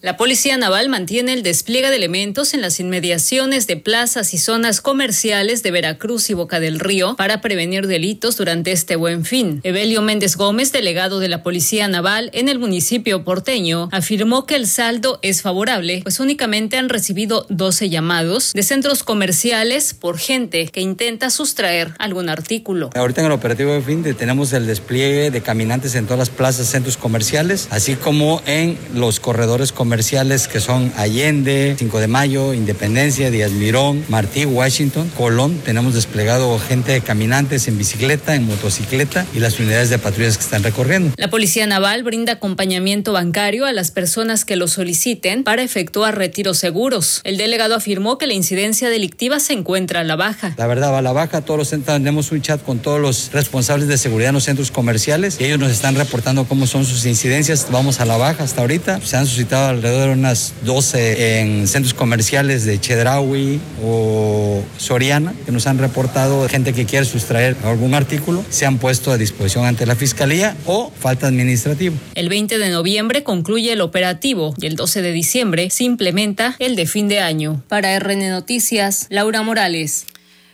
La 0.03 0.17
Policía 0.17 0.57
Naval 0.57 0.89
mantiene 0.89 1.31
el 1.31 1.43
despliegue 1.43 1.89
de 1.89 1.95
elementos 1.95 2.53
en 2.53 2.59
las 2.59 2.81
inmediaciones 2.81 3.67
de 3.67 3.77
plazas 3.77 4.33
y 4.33 4.37
zonas 4.37 4.81
comerciales 4.81 5.63
de 5.63 5.71
Veracruz 5.71 6.29
y 6.29 6.33
Boca 6.33 6.59
del 6.59 6.81
Río 6.81 7.15
para 7.15 7.39
prevenir 7.39 7.87
delitos 7.87 8.35
durante 8.35 8.73
este 8.73 8.97
buen 8.97 9.23
fin. 9.23 9.61
Evelio 9.63 10.01
Méndez 10.01 10.35
Gómez, 10.35 10.73
delegado 10.73 11.19
de 11.19 11.29
la 11.29 11.41
Policía 11.41 11.87
Naval 11.87 12.31
en 12.33 12.49
el 12.49 12.59
municipio 12.59 13.23
porteño, 13.23 13.87
afirmó 13.93 14.45
que 14.45 14.57
el 14.57 14.67
saldo 14.67 15.19
es 15.21 15.41
favorable, 15.41 16.01
pues 16.03 16.19
únicamente 16.19 16.75
han 16.75 16.89
recibido 16.89 17.45
12 17.47 17.87
llamados 17.87 18.51
de 18.51 18.63
centros 18.63 19.03
comerciales 19.03 19.93
por 19.93 20.19
gente 20.19 20.67
que 20.67 20.81
intenta 20.81 21.29
sustraer 21.29 21.93
algún 21.97 22.27
artículo. 22.27 22.89
Ahorita 22.93 23.21
en 23.21 23.27
el 23.27 23.31
operativo 23.31 23.71
de 23.71 23.81
fin 23.81 24.03
tenemos 24.15 24.51
el 24.51 24.67
despliegue 24.67 25.31
de 25.31 25.39
caminantes 25.39 25.95
en 25.95 26.03
todas 26.03 26.19
las 26.19 26.29
plazas, 26.29 26.67
centros 26.67 26.97
comerciales, 26.97 27.69
así 27.71 27.95
como 27.95 28.41
en 28.45 28.77
los 28.93 29.21
corredores 29.21 29.71
comerciales 29.71 29.92
comerciales 29.93 30.47
que 30.47 30.59
son 30.59 30.91
Allende, 30.97 31.75
5 31.77 31.99
de 31.99 32.07
Mayo, 32.07 32.55
Independencia, 32.55 33.29
Díaz 33.29 33.51
Mirón, 33.51 34.03
Martí, 34.09 34.43
Washington, 34.43 35.07
Colón. 35.15 35.59
Tenemos 35.63 35.93
desplegado 35.93 36.57
gente 36.57 36.93
de 36.93 37.01
caminantes 37.01 37.67
en 37.67 37.77
bicicleta, 37.77 38.33
en 38.33 38.47
motocicleta 38.47 39.27
y 39.35 39.39
las 39.39 39.59
unidades 39.59 39.91
de 39.91 39.99
patrullas 39.99 40.35
que 40.35 40.45
están 40.45 40.63
recorriendo. 40.63 41.13
La 41.15 41.29
Policía 41.29 41.67
Naval 41.67 42.01
brinda 42.01 42.33
acompañamiento 42.33 43.13
bancario 43.13 43.67
a 43.67 43.71
las 43.71 43.91
personas 43.91 44.45
que 44.45 44.55
lo 44.55 44.67
soliciten 44.67 45.43
para 45.43 45.61
efectuar 45.61 46.17
retiros 46.17 46.57
seguros. 46.57 47.21
El 47.23 47.37
delegado 47.37 47.75
afirmó 47.75 48.17
que 48.17 48.25
la 48.25 48.33
incidencia 48.33 48.89
delictiva 48.89 49.39
se 49.39 49.53
encuentra 49.53 49.99
a 49.99 50.03
la 50.03 50.15
baja. 50.15 50.55
La 50.57 50.65
verdad 50.65 50.91
va 50.91 50.97
a 50.97 51.03
la 51.03 51.13
baja, 51.13 51.41
todos 51.41 51.59
los 51.59 51.67
centros 51.67 51.99
tenemos 51.99 52.31
un 52.31 52.41
chat 52.41 52.63
con 52.63 52.79
todos 52.79 52.99
los 52.99 53.29
responsables 53.31 53.87
de 53.87 53.99
seguridad 53.99 54.29
en 54.29 54.35
los 54.35 54.45
centros 54.45 54.71
comerciales 54.71 55.37
y 55.39 55.43
ellos 55.43 55.59
nos 55.59 55.71
están 55.71 55.93
reportando 55.93 56.45
cómo 56.45 56.65
son 56.65 56.83
sus 56.83 57.05
incidencias. 57.05 57.67
Vamos 57.69 57.99
a 57.99 58.05
la 58.05 58.17
baja 58.17 58.43
hasta 58.43 58.61
ahorita. 58.61 58.99
Se 59.01 59.17
han 59.17 59.27
suscitado 59.27 59.67
alrededor 59.83 60.09
de 60.09 60.13
unas 60.13 60.53
12 60.63 61.39
en 61.41 61.67
centros 61.67 61.93
comerciales 61.93 62.63
de 62.63 62.79
Chedraui 62.79 63.59
o 63.83 64.63
Soriana 64.77 65.33
que 65.45 65.51
nos 65.51 65.67
han 65.67 65.77
reportado 65.77 66.47
gente 66.47 66.73
que 66.73 66.85
quiere 66.85 67.05
sustraer 67.05 67.57
algún 67.65 67.93
artículo. 67.93 68.45
Se 68.49 68.65
han 68.65 68.77
puesto 68.77 69.11
a 69.11 69.17
disposición 69.17 69.65
ante 69.65 69.85
la 69.85 69.95
fiscalía 69.95 70.55
o 70.65 70.89
falta 70.97 71.27
administrativa. 71.27 71.95
El 72.15 72.29
20 72.29 72.59
de 72.59 72.69
noviembre 72.69 73.23
concluye 73.23 73.73
el 73.73 73.81
operativo 73.81 74.53
y 74.57 74.67
el 74.67 74.77
12 74.77 75.01
de 75.01 75.11
diciembre 75.11 75.69
se 75.69 75.83
implementa 75.83 76.55
el 76.59 76.77
de 76.77 76.85
fin 76.85 77.09
de 77.09 77.19
año. 77.19 77.61
Para 77.67 77.99
RN 77.99 78.29
Noticias, 78.29 79.07
Laura 79.09 79.41
Morales. 79.41 80.05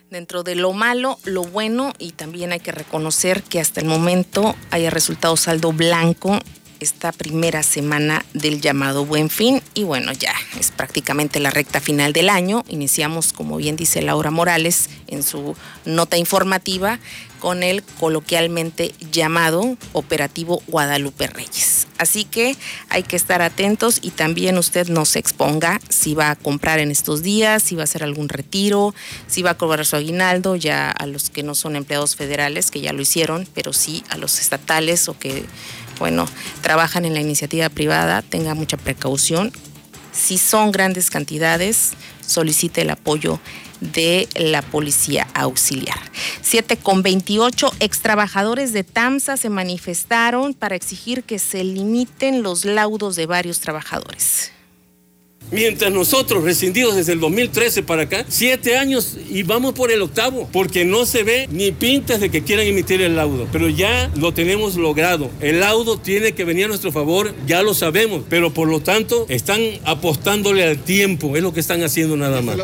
Dentro 0.09 0.41
de 0.41 0.55
lo 0.55 0.73
malo, 0.73 1.19
lo 1.23 1.43
bueno 1.43 1.93
y 1.99 2.13
también 2.13 2.51
hay 2.51 2.61
que 2.61 2.71
reconocer 2.71 3.43
que 3.43 3.59
hasta 3.59 3.79
el 3.79 3.85
momento 3.85 4.55
haya 4.71 4.89
resultado 4.89 5.37
saldo 5.37 5.71
blanco 5.71 6.39
esta 6.79 7.11
primera 7.11 7.63
semana 7.63 8.25
del 8.33 8.61
llamado 8.61 9.05
Buen 9.05 9.29
Fin 9.29 9.61
y 9.73 9.83
bueno, 9.83 10.11
ya 10.13 10.33
es 10.59 10.71
prácticamente 10.71 11.39
la 11.39 11.49
recta 11.49 11.79
final 11.79 12.13
del 12.13 12.29
año. 12.29 12.63
Iniciamos, 12.67 13.33
como 13.33 13.57
bien 13.57 13.75
dice 13.75 14.01
Laura 14.01 14.31
Morales 14.31 14.89
en 15.07 15.23
su 15.23 15.55
nota 15.85 16.17
informativa, 16.17 16.99
con 17.39 17.63
el 17.63 17.83
coloquialmente 17.83 18.93
llamado 19.11 19.77
Operativo 19.93 20.61
Guadalupe 20.67 21.27
Reyes. 21.27 21.87
Así 21.97 22.23
que 22.23 22.55
hay 22.89 23.03
que 23.03 23.15
estar 23.15 23.41
atentos 23.41 23.99
y 24.01 24.11
también 24.11 24.57
usted 24.57 24.87
no 24.87 25.05
se 25.05 25.19
exponga 25.19 25.81
si 25.89 26.13
va 26.13 26.31
a 26.31 26.35
comprar 26.35 26.79
en 26.79 26.91
estos 26.91 27.23
días, 27.23 27.63
si 27.63 27.75
va 27.75 27.81
a 27.81 27.83
hacer 27.85 28.03
algún 28.03 28.29
retiro, 28.29 28.93
si 29.27 29.41
va 29.41 29.51
a 29.51 29.57
cobrar 29.57 29.85
su 29.85 29.95
aguinaldo, 29.95 30.55
ya 30.55 30.91
a 30.91 31.05
los 31.07 31.29
que 31.29 31.43
no 31.43 31.55
son 31.55 31.75
empleados 31.75 32.15
federales, 32.15 32.71
que 32.71 32.81
ya 32.81 32.93
lo 32.93 33.01
hicieron, 33.01 33.47
pero 33.53 33.73
sí 33.73 34.03
a 34.09 34.17
los 34.17 34.39
estatales 34.39 35.09
o 35.09 35.17
que 35.17 35.45
bueno, 35.99 36.25
trabajan 36.61 37.05
en 37.05 37.13
la 37.13 37.19
iniciativa 37.19 37.69
privada, 37.69 38.21
tenga 38.21 38.55
mucha 38.55 38.77
precaución. 38.77 39.51
Si 40.11 40.37
son 40.37 40.71
grandes 40.71 41.09
cantidades, 41.09 41.91
solicite 42.25 42.81
el 42.81 42.89
apoyo 42.89 43.39
de 43.81 44.27
la 44.35 44.61
policía 44.61 45.27
auxiliar. 45.33 45.99
7 46.41 46.77
con 46.77 47.01
28 47.03 47.71
ex 47.79 47.99
trabajadores 47.99 48.73
de 48.73 48.83
TAMSA 48.83 49.37
se 49.37 49.49
manifestaron 49.49 50.53
para 50.53 50.75
exigir 50.75 51.23
que 51.23 51.39
se 51.39 51.63
limiten 51.63 52.43
los 52.43 52.65
laudos 52.65 53.15
de 53.15 53.25
varios 53.25 53.59
trabajadores. 53.59 54.51
Mientras 55.51 55.91
nosotros, 55.91 56.43
rescindidos 56.43 56.95
desde 56.95 57.13
el 57.13 57.19
2013 57.19 57.81
para 57.83 58.03
acá, 58.03 58.25
siete 58.27 58.77
años 58.77 59.17
y 59.29 59.43
vamos 59.43 59.73
por 59.73 59.91
el 59.91 60.01
octavo, 60.01 60.47
porque 60.51 60.85
no 60.85 61.05
se 61.05 61.23
ve 61.23 61.47
ni 61.51 61.71
pintas 61.71 62.19
de 62.19 62.29
que 62.29 62.43
quieran 62.43 62.67
emitir 62.67 63.01
el 63.01 63.15
laudo. 63.15 63.47
Pero 63.51 63.67
ya 63.67 64.11
lo 64.15 64.33
tenemos 64.33 64.75
logrado. 64.75 65.31
El 65.41 65.59
laudo 65.61 65.97
tiene 65.97 66.33
que 66.33 66.45
venir 66.45 66.65
a 66.65 66.67
nuestro 66.67 66.91
favor, 66.91 67.33
ya 67.47 67.63
lo 67.63 67.73
sabemos, 67.73 68.23
pero 68.29 68.53
por 68.53 68.67
lo 68.67 68.81
tanto 68.81 69.25
están 69.27 69.61
apostándole 69.85 70.63
al 70.63 70.77
tiempo, 70.77 71.35
es 71.35 71.41
lo 71.41 71.53
que 71.53 71.59
están 71.59 71.83
haciendo 71.83 72.15
nada 72.15 72.41
más 72.41 72.57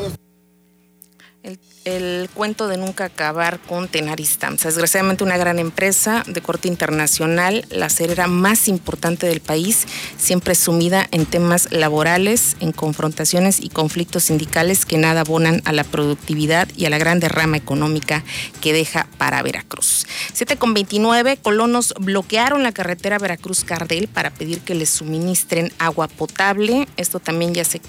el 1.85 2.29
cuento 2.33 2.67
de 2.67 2.77
nunca 2.77 3.05
acabar 3.05 3.59
con 3.59 3.87
Tenaris 3.87 4.39
Tamsa. 4.39 4.67
Desgraciadamente 4.67 5.23
una 5.23 5.37
gran 5.37 5.59
empresa 5.59 6.23
de 6.27 6.41
corte 6.41 6.67
internacional, 6.67 7.65
la 7.69 7.89
cerera 7.89 8.27
más 8.27 8.67
importante 8.67 9.27
del 9.27 9.39
país, 9.39 9.85
siempre 10.17 10.55
sumida 10.55 11.07
en 11.11 11.27
temas 11.27 11.71
laborales, 11.71 12.57
en 12.59 12.71
confrontaciones 12.71 13.59
y 13.61 13.69
conflictos 13.69 14.23
sindicales 14.23 14.85
que 14.85 14.97
nada 14.97 15.21
abonan 15.21 15.61
a 15.65 15.73
la 15.73 15.83
productividad 15.83 16.67
y 16.75 16.85
a 16.85 16.89
la 16.89 16.97
gran 16.97 17.19
derrama 17.19 17.57
económica 17.57 18.23
que 18.61 18.73
deja 18.73 19.07
para 19.19 19.43
Veracruz. 19.43 20.07
7 20.33 20.57
con 20.57 20.73
29, 20.73 21.37
colonos 21.37 21.93
bloquearon 21.99 22.63
la 22.63 22.71
carretera 22.71 23.19
Veracruz-Cardel 23.19 24.07
para 24.07 24.31
pedir 24.31 24.61
que 24.61 24.73
les 24.73 24.89
suministren 24.89 25.71
agua 25.77 26.07
potable. 26.07 26.87
Esto 26.97 27.19
también 27.19 27.53
ya 27.53 27.63
se 27.63 27.79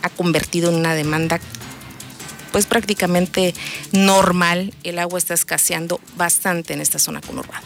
ha 0.00 0.08
convertido 0.08 0.70
en 0.70 0.76
una 0.76 0.94
demanda 0.94 1.38
pues 2.52 2.66
prácticamente 2.66 3.54
normal. 3.92 4.72
El 4.84 4.98
agua 4.98 5.18
está 5.18 5.34
escaseando 5.34 6.00
bastante 6.16 6.74
en 6.74 6.80
esta 6.80 6.98
zona 6.98 7.20
conurbada. 7.20 7.62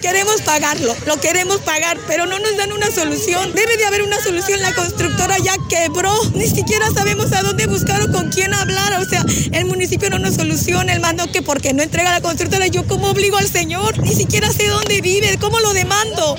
Queremos 0.00 0.42
pagarlo, 0.42 0.94
lo 1.06 1.20
queremos 1.20 1.58
pagar, 1.62 1.98
pero 2.06 2.24
no 2.24 2.38
nos 2.38 2.56
dan 2.56 2.70
una 2.70 2.88
solución. 2.88 3.52
Debe 3.52 3.76
de 3.76 3.84
haber 3.84 4.02
una 4.02 4.20
solución. 4.20 4.62
La 4.62 4.72
constructora 4.72 5.36
ya 5.38 5.56
quebró. 5.68 6.14
Ni 6.34 6.46
siquiera 6.46 6.88
sabemos 6.92 7.32
a 7.32 7.42
dónde 7.42 7.66
buscar 7.66 8.00
o 8.02 8.12
con 8.12 8.30
quién 8.30 8.54
hablar. 8.54 9.00
O 9.00 9.04
sea, 9.04 9.24
el 9.50 9.64
municipio 9.64 10.08
no 10.08 10.20
nos 10.20 10.36
soluciona. 10.36 10.92
El 10.92 11.00
mando 11.00 11.26
que 11.32 11.42
porque 11.42 11.72
no 11.72 11.82
entrega 11.82 12.12
la 12.12 12.20
constructora. 12.20 12.68
Yo 12.68 12.86
cómo 12.86 13.08
obligo 13.08 13.38
al 13.38 13.48
señor. 13.48 13.98
Ni 13.98 14.14
siquiera 14.14 14.52
sé 14.52 14.68
dónde 14.68 15.00
vive. 15.00 15.36
¿Cómo 15.40 15.58
lo 15.58 15.72
demando? 15.72 16.38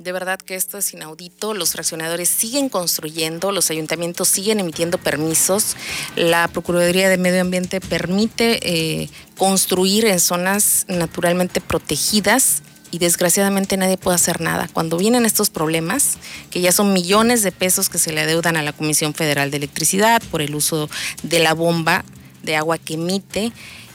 De 0.00 0.12
verdad 0.12 0.38
que 0.38 0.54
esto 0.54 0.78
es 0.78 0.94
inaudito. 0.94 1.52
Los 1.52 1.72
fraccionadores 1.72 2.30
siguen 2.30 2.70
construyendo, 2.70 3.52
los 3.52 3.70
ayuntamientos 3.70 4.28
siguen 4.28 4.58
emitiendo 4.58 4.96
permisos. 4.96 5.76
La 6.16 6.48
Procuraduría 6.48 7.10
de 7.10 7.18
Medio 7.18 7.42
Ambiente 7.42 7.82
permite 7.82 8.60
eh, 9.02 9.10
construir 9.36 10.06
en 10.06 10.18
zonas 10.18 10.86
naturalmente 10.88 11.60
protegidas 11.60 12.62
y 12.90 12.96
desgraciadamente 12.96 13.76
nadie 13.76 13.98
puede 13.98 14.14
hacer 14.14 14.40
nada. 14.40 14.70
Cuando 14.72 14.96
vienen 14.96 15.26
estos 15.26 15.50
problemas, 15.50 16.16
que 16.50 16.62
ya 16.62 16.72
son 16.72 16.94
millones 16.94 17.42
de 17.42 17.52
pesos 17.52 17.90
que 17.90 17.98
se 17.98 18.10
le 18.10 18.22
adeudan 18.22 18.56
a 18.56 18.62
la 18.62 18.72
Comisión 18.72 19.12
Federal 19.12 19.50
de 19.50 19.58
Electricidad 19.58 20.22
por 20.30 20.40
el 20.40 20.54
uso 20.54 20.88
de 21.22 21.40
la 21.40 21.52
bomba 21.52 22.06
de 22.42 22.56
agua 22.56 22.78
que 22.78 22.94
emite, 22.94 23.52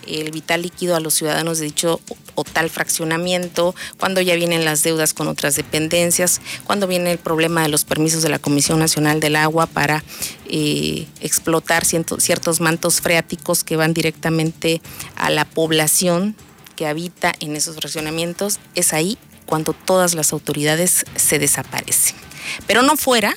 el 0.08 0.30
vital 0.30 0.62
líquido 0.62 0.96
a 0.96 1.00
los 1.00 1.16
ciudadanos 1.16 1.58
de 1.58 1.66
dicho 1.66 2.00
o 2.36 2.44
tal 2.44 2.70
fraccionamiento, 2.70 3.74
cuando 3.98 4.22
ya 4.22 4.36
vienen 4.36 4.66
las 4.66 4.84
deudas 4.84 5.14
con 5.14 5.28
otras 5.28 5.56
dependencias, 5.56 6.42
cuando 6.66 6.88
viene 6.88 7.12
el 7.12 7.18
problema 7.18 7.64
de 7.64 7.70
los 7.70 7.86
permisos 7.86 8.22
de 8.22 8.30
la 8.30 8.40
Comisión 8.40 8.80
Nacional 8.80 9.20
del 9.20 9.36
Agua 9.36 9.66
para 9.66 10.04
eh, 10.48 11.08
explotar 11.22 11.86
ciertos 11.86 12.62
mantos 12.62 13.02
freáticos 13.02 13.64
que 13.64 13.78
van 13.78 13.94
directamente 13.94 14.82
a 15.16 15.30
la 15.30 15.46
población 15.46 16.36
que 16.76 16.88
habita 16.88 17.34
en 17.40 17.56
esos 17.56 17.78
fraccionamientos, 17.78 18.60
es 18.76 18.94
ahí 18.94 19.18
cuando 19.46 19.74
todas 19.74 20.14
las 20.14 20.34
autoridades 20.34 21.06
se 21.16 21.40
desaparecen. 21.40 22.16
Pero 22.68 22.82
no 22.82 22.98
fuera 22.98 23.36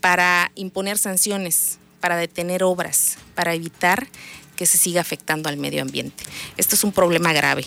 para 0.00 0.50
imponer 0.54 0.98
sanciones, 0.98 1.78
para 2.00 2.16
detener 2.16 2.62
obras, 2.62 3.18
para 3.34 3.54
evitar 3.54 4.08
que 4.56 4.66
se 4.66 4.78
siga 4.78 5.00
afectando 5.00 5.48
al 5.48 5.56
medio 5.56 5.82
ambiente. 5.82 6.24
Esto 6.56 6.74
es 6.74 6.84
un 6.84 6.92
problema 6.92 7.32
grave 7.32 7.66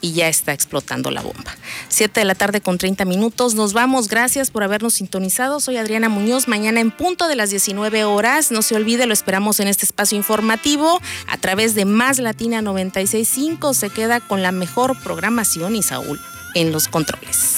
y 0.00 0.12
ya 0.12 0.28
está 0.28 0.52
explotando 0.52 1.10
la 1.10 1.22
bomba. 1.22 1.56
Siete 1.88 2.20
de 2.20 2.24
la 2.24 2.34
tarde 2.34 2.60
con 2.60 2.78
30 2.78 3.04
minutos. 3.04 3.54
Nos 3.54 3.72
vamos. 3.72 4.08
Gracias 4.08 4.50
por 4.50 4.62
habernos 4.62 4.94
sintonizado. 4.94 5.60
Soy 5.60 5.76
Adriana 5.76 6.08
Muñoz. 6.08 6.48
Mañana 6.48 6.80
en 6.80 6.90
punto 6.90 7.28
de 7.28 7.36
las 7.36 7.50
19 7.50 8.04
horas. 8.04 8.50
No 8.50 8.62
se 8.62 8.74
olvide, 8.74 9.06
lo 9.06 9.12
esperamos 9.12 9.60
en 9.60 9.68
este 9.68 9.84
espacio 9.84 10.16
informativo 10.16 11.00
a 11.26 11.36
través 11.38 11.74
de 11.74 11.84
Más 11.84 12.18
Latina 12.18 12.62
965. 12.62 13.74
Se 13.74 13.90
queda 13.90 14.20
con 14.20 14.42
la 14.42 14.52
mejor 14.52 14.98
programación 15.02 15.76
y 15.76 15.82
Saúl 15.82 16.20
en 16.54 16.72
los 16.72 16.88
controles. 16.88 17.56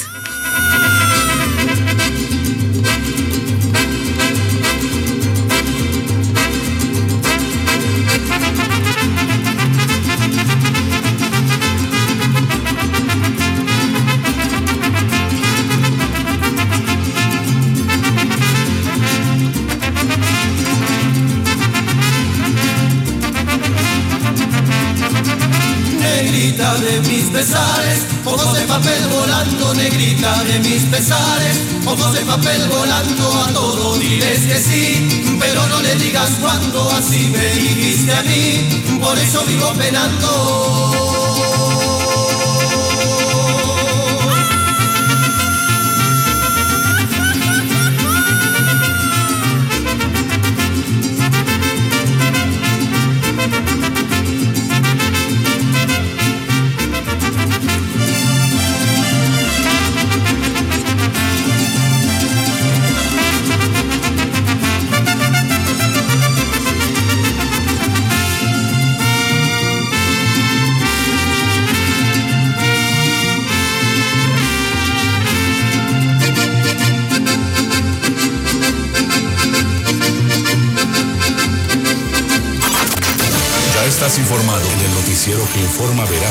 Papel 32.40 32.68
volando, 32.68 33.42
a 33.42 33.52
todo 33.52 33.98
diles 33.98 34.40
que 34.46 34.58
sí, 34.58 35.36
pero 35.38 35.66
no 35.68 35.80
le 35.82 35.94
digas 35.96 36.30
cuando 36.40 36.90
así 36.92 37.28
me 37.28 37.50
dijiste 37.54 38.12
a 38.12 38.22
mí, 38.22 38.98
por 39.00 39.18
eso 39.18 39.44
vivo 39.46 39.72
penando. 39.74 41.19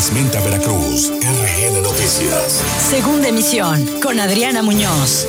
Informa 0.09 0.29
verazmente 0.29 0.37
a 0.37 0.41
Veracruz. 0.41 1.11
RN 1.11 1.81
Noticias. 1.81 2.63
Segunda 2.89 3.27
emisión 3.27 3.85
con 4.01 4.19
Adriana 4.19 4.61
Muñoz. 4.61 5.27